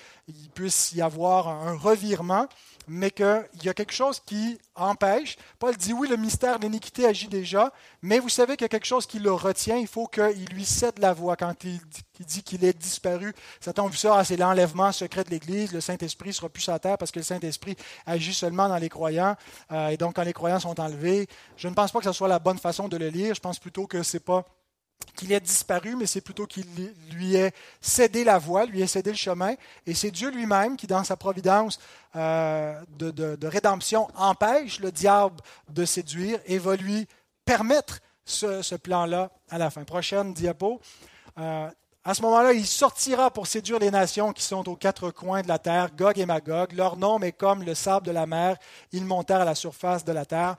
[0.53, 2.47] puisse y avoir un revirement
[2.87, 5.37] mais qu'il y a quelque chose qui empêche.
[5.59, 7.71] Paul dit oui, le mystère de l'iniquité agit déjà,
[8.01, 9.77] mais vous savez qu'il y a quelque chose qui le retient.
[9.77, 11.79] Il faut qu'il lui cède la voix quand il,
[12.19, 13.33] dit qu'il est disparu.
[13.59, 15.73] Satan vu ça, ah, c'est l'enlèvement secret de l'Église.
[15.73, 19.35] Le Saint-Esprit sera plus à terre parce que le Saint-Esprit agit seulement dans les croyants.
[19.71, 22.27] Euh, et donc, quand les croyants sont enlevés, je ne pense pas que ce soit
[22.27, 23.35] la bonne façon de le lire.
[23.35, 24.45] Je pense plutôt que c'est pas
[25.13, 26.65] qu'il ait disparu, mais c'est plutôt qu'il
[27.11, 27.51] lui ait
[27.81, 29.55] cédé la voie, lui ait cédé le chemin.
[29.85, 31.79] Et c'est Dieu lui-même qui, dans sa providence
[32.15, 35.37] euh, de, rédemption, empêche le diable
[35.69, 37.07] de séduire et va lui
[37.43, 39.83] permettre ce, plan-là à la fin.
[39.83, 40.81] Prochaine diapo.
[41.37, 41.69] Euh,
[42.03, 45.47] à ce moment-là, il sortira pour séduire les nations qui sont aux quatre coins de
[45.47, 46.71] la terre, Gog et Magog.
[46.73, 48.57] Leur nom est comme le sable de la mer.
[48.91, 50.55] Ils montèrent à la surface de la terre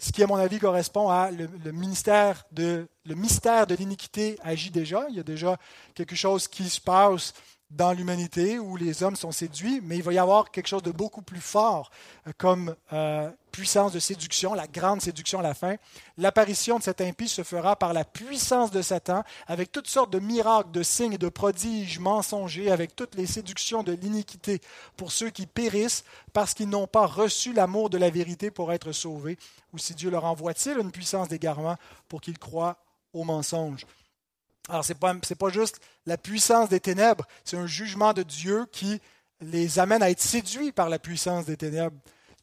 [0.00, 4.70] ce qui, à mon avis, correspond à le, ministère de, le mystère de l'iniquité agit
[4.70, 5.04] déjà.
[5.10, 5.58] Il y a déjà
[5.94, 7.34] quelque chose qui se passe
[7.70, 10.90] dans l'humanité où les hommes sont séduits, mais il va y avoir quelque chose de
[10.90, 11.90] beaucoup plus fort
[12.26, 15.76] euh, comme euh, puissance de séduction, la grande séduction à la fin.
[16.18, 20.18] L'apparition de cet impie se fera par la puissance de Satan, avec toutes sortes de
[20.18, 24.60] miracles, de signes de prodiges mensongers, avec toutes les séductions de l'iniquité
[24.96, 28.92] pour ceux qui périssent parce qu'ils n'ont pas reçu l'amour de la vérité pour être
[28.92, 29.38] sauvés,
[29.72, 31.76] ou si Dieu leur envoie-t-il une puissance d'égarement
[32.08, 32.78] pour qu'ils croient
[33.12, 33.86] au mensonge.
[34.70, 38.66] Alors, ce n'est pas, pas juste la puissance des ténèbres, c'est un jugement de Dieu
[38.70, 39.00] qui
[39.40, 41.96] les amène à être séduits par la puissance des ténèbres,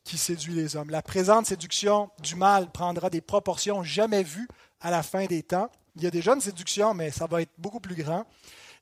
[0.03, 0.89] qui séduit les hommes.
[0.89, 4.47] La présente séduction du mal prendra des proportions jamais vues
[4.81, 5.69] à la fin des temps.
[5.95, 8.25] Il y a déjà une séduction, mais ça va être beaucoup plus grand.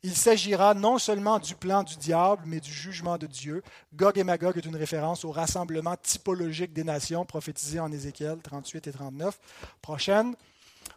[0.02, 3.64] Il s'agira non seulement du plan du diable, mais du jugement de Dieu.
[3.94, 8.88] Gog et Magog est une référence au rassemblement typologique des nations prophétisé en Ézéchiel 38
[8.88, 9.40] et 39.
[9.82, 10.36] Prochaine.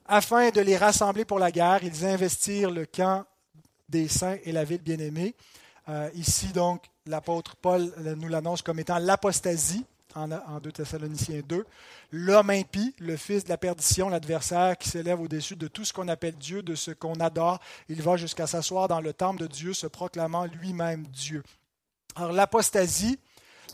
[0.06, 3.24] Afin de les rassembler pour la guerre, ils investirent le camp
[3.88, 5.34] des saints et la ville bien-aimée.
[5.88, 9.84] Euh, ici, donc, l'apôtre Paul nous l'annonce comme étant l'apostasie
[10.14, 11.64] en, 2 Thessaloniciens 2.
[12.12, 16.08] L'homme impie, le fils de la perdition, l'adversaire qui s'élève au-dessus de tout ce qu'on
[16.08, 19.74] appelle Dieu, de ce qu'on adore, il va jusqu'à s'asseoir dans le temple de Dieu,
[19.74, 21.42] se proclamant lui-même Dieu.
[22.16, 23.18] Alors l'apostasie,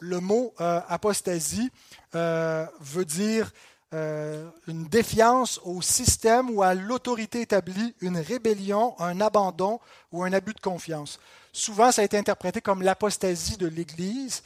[0.01, 1.71] le mot euh, apostasie
[2.15, 3.51] euh, veut dire
[3.95, 9.79] euh, une défiance au système ou à l'autorité établie, une rébellion, un abandon
[10.11, 11.21] ou un abus de confiance.
[11.53, 14.43] Souvent, ça a été interprété comme l'apostasie de l'Église.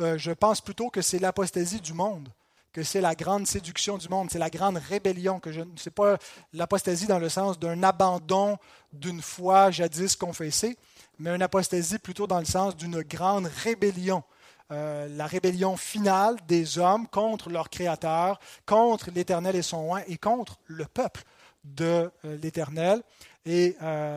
[0.00, 2.30] Euh, je pense plutôt que c'est l'apostasie du monde,
[2.72, 5.92] que c'est la grande séduction du monde, c'est la grande rébellion, que je ne sais
[5.92, 6.18] pas
[6.52, 8.58] l'apostasie dans le sens d'un abandon
[8.92, 10.76] d'une foi jadis confessée,
[11.20, 14.24] mais une apostasie plutôt dans le sens d'une grande rébellion.
[14.72, 20.16] Euh, la rébellion finale des hommes contre leur Créateur, contre l'Éternel et son oint, et
[20.16, 21.22] contre le peuple
[21.64, 23.02] de euh, l'Éternel.
[23.46, 23.74] Et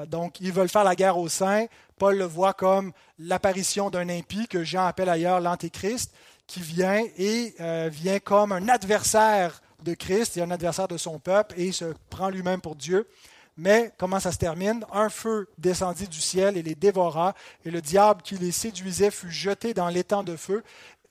[0.10, 4.50] donc, ils veulent faire la guerre aux saints, Paul le voit comme l'apparition d'un impie
[4.50, 6.14] que Jean appelle ailleurs l'Antéchrist,
[6.48, 11.20] qui vient et euh, vient comme un adversaire de Christ et un adversaire de son
[11.20, 13.08] peuple et se prend lui-même pour Dieu.
[13.58, 14.86] Mais comment ça se termine?
[14.92, 17.36] Un feu descendit du ciel et les dévora,
[17.66, 20.64] et le diable qui les séduisait fut jeté dans l'étang de feu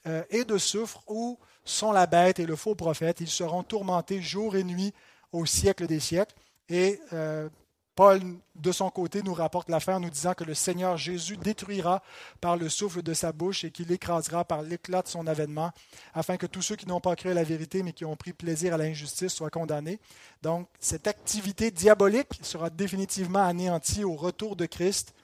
[0.07, 3.20] euh, et de soufre où sont la bête et le faux prophète.
[3.20, 4.93] Ils seront tourmentés jour et nuit
[5.30, 6.34] au siècle des siècles.
[6.68, 7.49] Et euh,
[7.95, 8.22] Paul,
[8.55, 12.03] de son côté, nous rapporte la fin en nous disant que le Seigneur Jésus détruira
[12.40, 15.72] par le souffle de sa bouche et qu'il écrasera par l'éclat de son avènement,
[16.14, 18.32] afin que tous ceux qui n'ont pas cru à la vérité mais qui ont pris
[18.32, 20.01] plaisir à l'injustice soient condamnés.
[20.43, 25.14] Donc, cette activité diabolique sera définitivement anéantie au retour de Christ,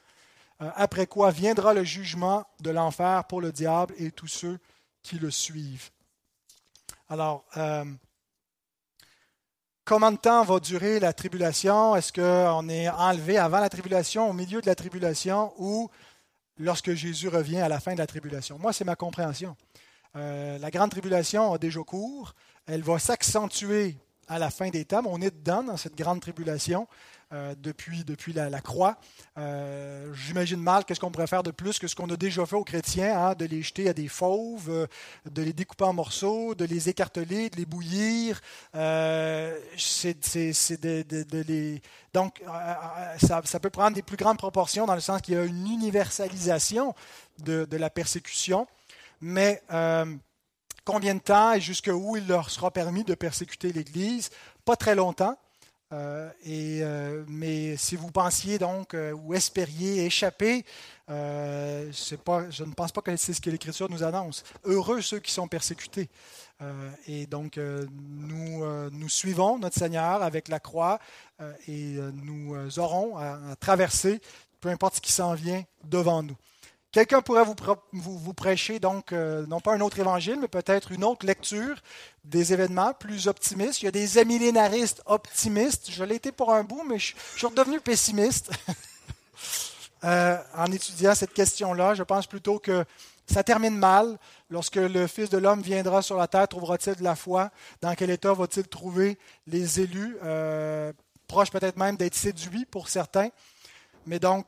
[0.61, 4.59] euh, après quoi viendra le jugement de l'enfer pour le diable et tous ceux
[5.03, 5.91] qui le suivent.
[7.09, 7.85] Alors, euh,
[9.89, 11.97] Combien de temps va durer la tribulation?
[11.97, 15.89] Est-ce qu'on est enlevé avant la tribulation, au milieu de la tribulation ou
[16.59, 18.59] lorsque Jésus revient à la fin de la tribulation?
[18.59, 19.57] Moi, c'est ma compréhension.
[20.15, 22.35] Euh, la grande tribulation a déjà cours.
[22.67, 25.01] Elle va s'accentuer à la fin des temps.
[25.07, 26.87] On est dedans dans cette grande tribulation.
[27.35, 28.97] Euh, depuis, depuis la, croix.
[29.37, 32.57] Euh, j'imagine mal qu'est-ce qu'on pourrait faire de plus que ce qu'on a déjà fait
[32.57, 34.87] aux chrétiens, hein, de les jeter à des fauves, euh,
[35.31, 38.41] de les découper en morceaux, de les écarteler, de les bouillir.
[42.15, 42.43] Donc,
[43.19, 45.71] ça, ça, peut prendre des plus grandes proportions dans le sens qu'il y a une
[45.71, 46.95] universalisation
[47.41, 48.67] de, de la persécution.
[49.21, 49.63] Mais
[50.87, 54.31] combien de temps et jusqu'où il leur sera permis de persécuter l'Église?
[54.65, 55.37] Pas très longtemps.
[55.93, 60.65] Euh, et, euh, mais si vous pensiez donc euh, ou espériez échapper,
[61.07, 64.45] pas, je ne pense pas que c'est ce que l'Écriture nous annonce.
[64.65, 66.11] Heureux ceux qui sont persécutés.
[67.07, 70.99] et donc, nous, nous suivons notre Seigneur avec la croix
[71.67, 74.21] et nous aurons à traverser,
[74.61, 76.37] peu importe ce qui s'en vient devant nous.
[76.91, 77.45] Quelqu'un pourrait
[77.93, 81.77] vous, prêcher donc euh, non pas un autre évangile, mais peut-être une autre lecture
[82.25, 83.83] des événements plus optimistes.
[83.83, 85.91] Il y a des amillénaristes optimistes.
[85.91, 88.51] Je l'ai été pour un bout, mais je, suis redevenu pessimiste
[90.05, 91.93] euh, en étudiant cette question-là.
[91.93, 92.87] Je pense plutôt que
[93.27, 94.19] ça termine mal.
[94.49, 97.51] Lorsque le Fils de l'homme viendra sur la terre, trouvera-t-il de la foi?
[97.83, 100.17] Dans quel état va-t-il trouver les élus?
[100.25, 100.91] Euh,
[101.27, 103.29] Proches peut-être même d'être séduits pour certains.
[104.07, 104.47] Mais donc,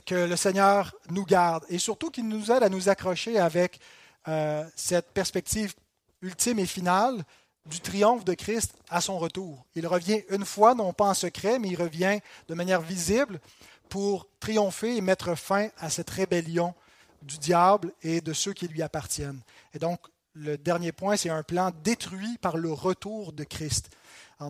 [0.00, 3.80] que le Seigneur nous garde et surtout qu'il nous aide à nous accrocher avec
[4.28, 5.74] euh, cette perspective
[6.22, 7.24] ultime et finale
[7.66, 9.64] du triomphe de Christ à son retour.
[9.74, 13.40] Il revient une fois, non pas en secret, mais il revient de manière visible
[13.88, 16.74] pour triompher et mettre fin à cette rébellion
[17.22, 19.40] du diable et de ceux qui lui appartiennent.
[19.72, 20.00] Et donc,
[20.34, 23.90] le dernier point, c'est un plan détruit par le retour de Christ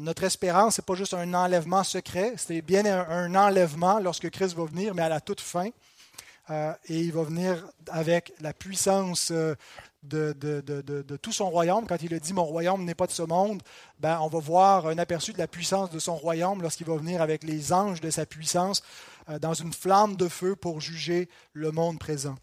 [0.00, 4.54] notre espérance, ce n'est pas juste un enlèvement secret, c'est bien un, enlèvement lorsque Christ
[4.54, 5.68] va venir, mais à la toute fin.
[6.50, 9.54] Euh, et il va venir avec la puissance euh,
[10.02, 11.86] de, tout son royaume.
[11.86, 13.62] Quand il a dit Mon royaume n'est pas de ce monde,
[13.98, 17.22] ben, on va voir un aperçu de la puissance de son royaume lorsqu'il va venir
[17.22, 18.82] avec les anges de sa puissance
[19.30, 22.36] euh, dans une flamme de feu pour juger le monde présent.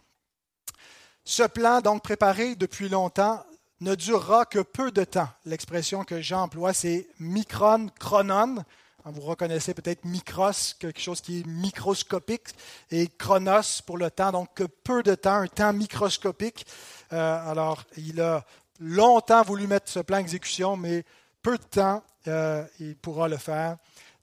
[1.24, 3.44] Ce plan, donc préparé depuis longtemps,
[3.82, 5.28] ne durera que peu de temps.
[5.46, 8.64] L'expression que Jean emploie, c'est micron chronon.
[9.04, 12.50] Vous reconnaissez peut-être micros, quelque chose qui est microscopique,
[12.92, 14.50] et chronos pour le temps, donc
[14.84, 16.68] peu de temps, un temps microscopique.
[17.12, 18.46] Euh, alors, il a
[18.80, 21.04] longtemps voulu mettre ce plan exécution, mais
[21.42, 23.78] peu de temps, euh, il pourra le faire.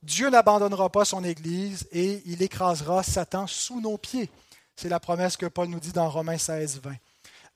[0.05, 4.31] Dieu n'abandonnera pas son Église et il écrasera Satan sous nos pieds.
[4.77, 6.95] C'est la promesse que Paul nous dit dans Romains 16, 20.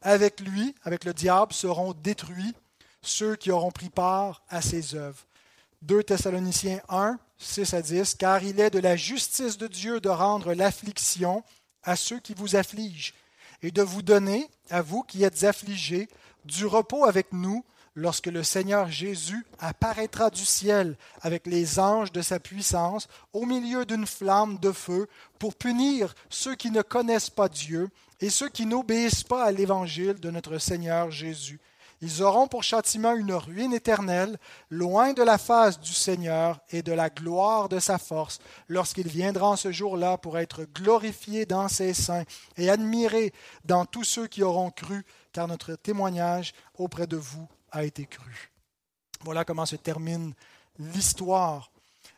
[0.02, 2.54] Avec lui, avec le diable, seront détruits
[3.02, 5.24] ceux qui auront pris part à ses œuvres.
[5.82, 10.08] 2 Thessaloniciens 1, 6 à 10, car il est de la justice de Dieu de
[10.08, 11.42] rendre l'affliction
[11.82, 13.14] à ceux qui vous affligent,
[13.62, 16.08] et de vous donner, à vous qui êtes affligés,
[16.44, 22.22] du repos avec nous lorsque le Seigneur Jésus apparaîtra du ciel avec les anges de
[22.22, 27.48] sa puissance au milieu d'une flamme de feu pour punir ceux qui ne connaissent pas
[27.48, 27.90] Dieu
[28.22, 31.60] et ceux qui n'obéissent pas à l'évangile de notre Seigneur Jésus.
[32.00, 34.38] Ils auront pour châtiment une ruine éternelle,
[34.70, 39.50] loin de la face du Seigneur et de la gloire de sa force, lorsqu'il viendra
[39.50, 42.24] en ce jour-là pour être glorifié dans ses saints
[42.56, 43.32] et admiré
[43.64, 48.52] dans tous ceux qui auront cru, car notre témoignage auprès de vous a été cru.
[49.22, 50.34] Voilà comment se termine
[50.78, 51.70] l'histoire.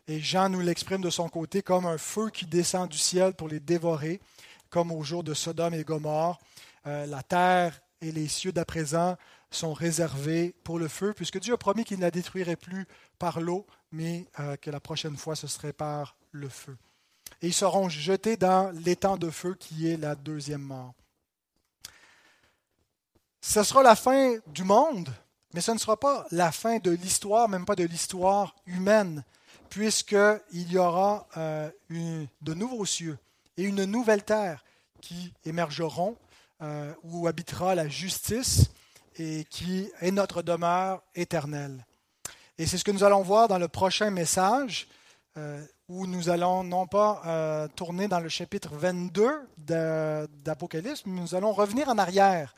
[0.07, 3.49] Et Jean nous l'exprime de son côté comme un feu qui descend du ciel pour
[3.49, 4.21] les dévorer,
[4.75, 6.41] comme au jour de Sodome et Gomorre.
[6.89, 9.17] Euh, la terre et les cieux d'à présent
[9.53, 12.89] sont réservés pour le feu, puisque Dieu a promis qu'il ne la détruirait plus
[13.21, 16.77] par l'eau, mais euh, que la prochaine fois ce serait par le feu.
[17.41, 20.95] Et ils seront jetés dans l'étang de feu qui est la deuxième mort.
[23.43, 25.09] Ce sera la fin du monde,
[25.53, 29.23] mais ce ne sera pas la fin de l'histoire, même pas de l'histoire humaine,
[29.71, 33.19] puisqu'il y aura euh, de nouveaux cieux
[33.57, 34.64] et une nouvelle terre
[35.05, 36.17] qui émergeront,
[36.63, 38.71] euh, où habitera la justice
[39.17, 41.85] et qui est notre demeure éternelle.
[42.57, 44.89] Et c'est ce que nous allons voir dans le prochain message,
[45.37, 51.35] euh, où nous allons non pas euh, tourner dans le chapitre 22 d'Apocalypse, mais nous
[51.35, 52.55] allons revenir en arrière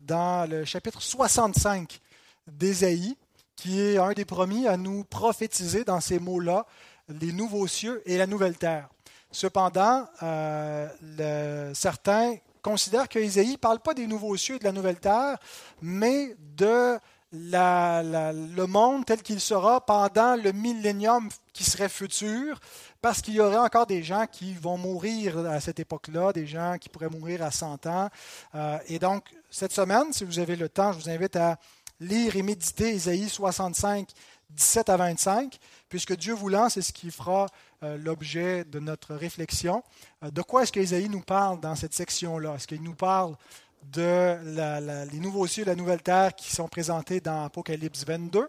[0.00, 2.00] dans le chapitre 65
[2.46, 3.16] d'Ésaïe,
[3.54, 6.66] qui est un des premiers à nous prophétiser dans ces mots-là
[7.08, 8.90] les nouveaux cieux et la nouvelle terre.
[9.36, 14.98] Cependant, euh, certains considère qu'Ésaïe ne parle pas des nouveaux cieux et de la nouvelle
[14.98, 15.36] terre,
[15.82, 16.98] mais de
[17.32, 22.58] le monde tel qu'il sera pendant le millénium qui serait futur,
[23.02, 26.78] parce qu'il y aurait encore des gens qui vont mourir à cette époque-là, des gens
[26.80, 28.08] qui pourraient mourir à 100 ans.
[28.54, 31.58] Euh, et donc, cette semaine, si vous avez le temps, je vous invite à
[32.00, 34.08] lire et méditer Ésaïe 65,
[34.48, 35.58] 17 à 25,
[35.90, 37.48] puisque Dieu voulant, c'est ce qui fera
[37.82, 39.82] l'objet de notre réflexion.
[40.22, 42.54] Euh, de quoi est-ce qu'Ésaïe nous parle dans cette section-là?
[42.54, 43.36] Est-ce qu'il nous parle
[43.84, 48.48] de les nouveaux cieux et la nouvelle terre qui sont présentés dans Apocalypse 22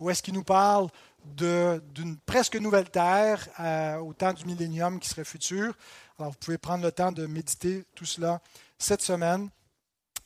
[0.00, 0.88] Ou est-ce qu'il nous parle
[1.24, 5.74] d'une presque nouvelle terre euh, au temps du millénium qui serait futur?
[6.18, 8.40] Alors vous pouvez prendre le temps de méditer tout cela
[8.78, 9.48] cette semaine.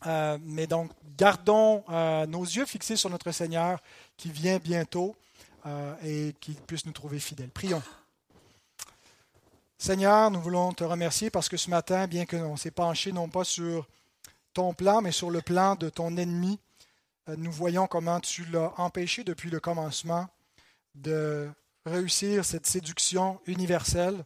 [0.07, 1.85] mais donc, gardons
[2.27, 3.81] nos yeux fixés sur notre Seigneur
[4.17, 5.15] qui vient bientôt
[6.03, 7.51] et qu'il puisse nous trouver fidèles.
[7.51, 7.83] Prions.
[9.81, 13.45] Seigneur, nous voulons te remercier parce que ce matin, bien qu'on s'est penché non pas
[13.45, 13.87] sur
[14.53, 16.59] ton plan, mais sur le plan de ton ennemi,
[17.29, 20.27] euh, nous voyons comment tu l'as empêché depuis le commencement
[20.97, 21.49] de
[21.87, 24.25] réussir cette séduction universelle,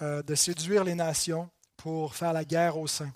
[0.00, 3.12] euh, de séduire les nations pour faire la guerre au sein.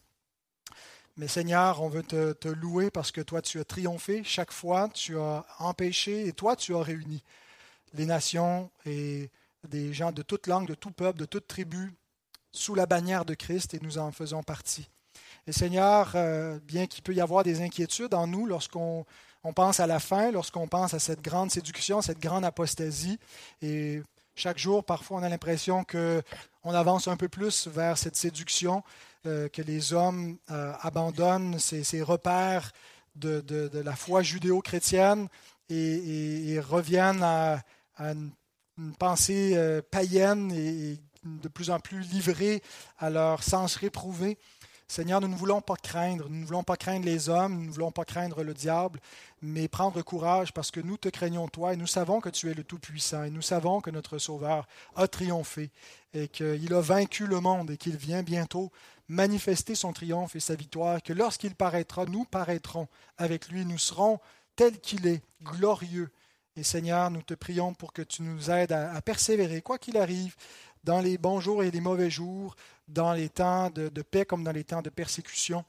[1.17, 4.23] Mais Seigneur, on veut te, te, louer parce que toi, tu as triomphé.
[4.25, 7.25] Chaque fois, tu as empêché et toi, tu as réuni
[7.95, 9.31] les nations et
[9.67, 11.93] des gens de toute langue, de tout peuple, de toute tribu,
[12.53, 14.89] sous la bannière de Christ, et nous en faisons partie.
[15.47, 19.07] Et Seigneur, euh, bien qu'il peut y avoir des inquiétudes en nous lorsqu'on
[19.55, 23.19] pense à la fin, lorsqu'on pense à cette grande séduction, cette grande apostasie,
[23.63, 24.03] et
[24.35, 28.83] chaque jour, parfois, on a l'impression qu'on avance un peu plus vers cette séduction,
[29.27, 32.73] euh, que les hommes euh, abandonnent ces, repères
[33.15, 35.29] de, la foi judéo-chrétienne
[35.71, 37.63] et, reviennent à,
[37.97, 38.31] à une
[38.79, 42.63] une pensée euh, païenne et de plus en plus livrée
[42.99, 44.39] à leur sens réprouvé.
[44.89, 47.71] Seigneur, nous ne voulons pas craindre, nous ne voulons pas craindre les hommes, nous ne
[47.73, 49.01] voulons pas craindre le diable,
[49.43, 52.55] mais prendre courage parce que nous te craignons toi et nous savons que tu es
[52.55, 55.73] le Tout-Puissant et nous savons que notre Sauveur a triomphé
[56.15, 58.71] et qu'il a vaincu le monde et qu'il vient bientôt
[59.09, 62.87] manifester son triomphe et sa victoire, que lorsqu'il paraîtra, nous paraîtrons
[63.19, 64.21] avec lui, nous serons
[64.55, 66.11] tels qu'il est, glorieux
[66.57, 70.35] et Seigneur, nous te prions pour que tu nous aides à, persévérer, quoi qu'il arrive,
[70.85, 72.57] dans les bons jours et les mauvais jours,
[72.89, 75.65] dans les temps de, paix comme dans les temps de persécution.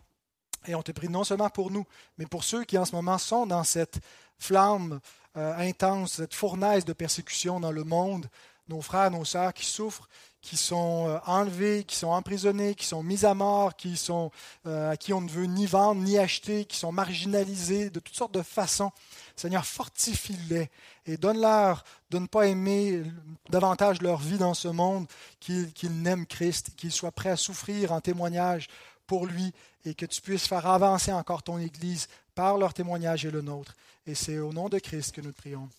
[0.65, 1.85] Et on te prie non seulement pour nous,
[2.17, 3.99] mais pour ceux qui en ce moment sont dans cette
[4.37, 4.99] flamme
[5.35, 8.27] euh, intense, cette fournaise de persécution dans le monde,
[8.69, 10.07] nos frères, nos sœurs qui souffrent,
[10.41, 14.31] qui sont euh, enlevés, qui sont emprisonnés, qui sont mis à mort, qui sont,
[14.65, 18.15] euh, à qui on ne veut ni vendre ni acheter, qui sont marginalisés de toutes
[18.15, 18.91] sortes de façons.
[19.35, 20.69] Seigneur, fortifie-les
[21.05, 23.03] et donne-leur de ne pas aimer
[23.49, 25.07] davantage leur vie dans ce monde,
[25.39, 28.67] qu'ils n'aiment Christ, qu'ils soient prêts à souffrir en témoignage
[29.05, 29.53] pour lui
[29.85, 33.73] et que tu puisses faire avancer encore ton Église par leur témoignage et le nôtre.
[34.05, 35.69] Et c'est au nom de Christ que nous prions.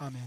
[0.00, 0.26] Amen.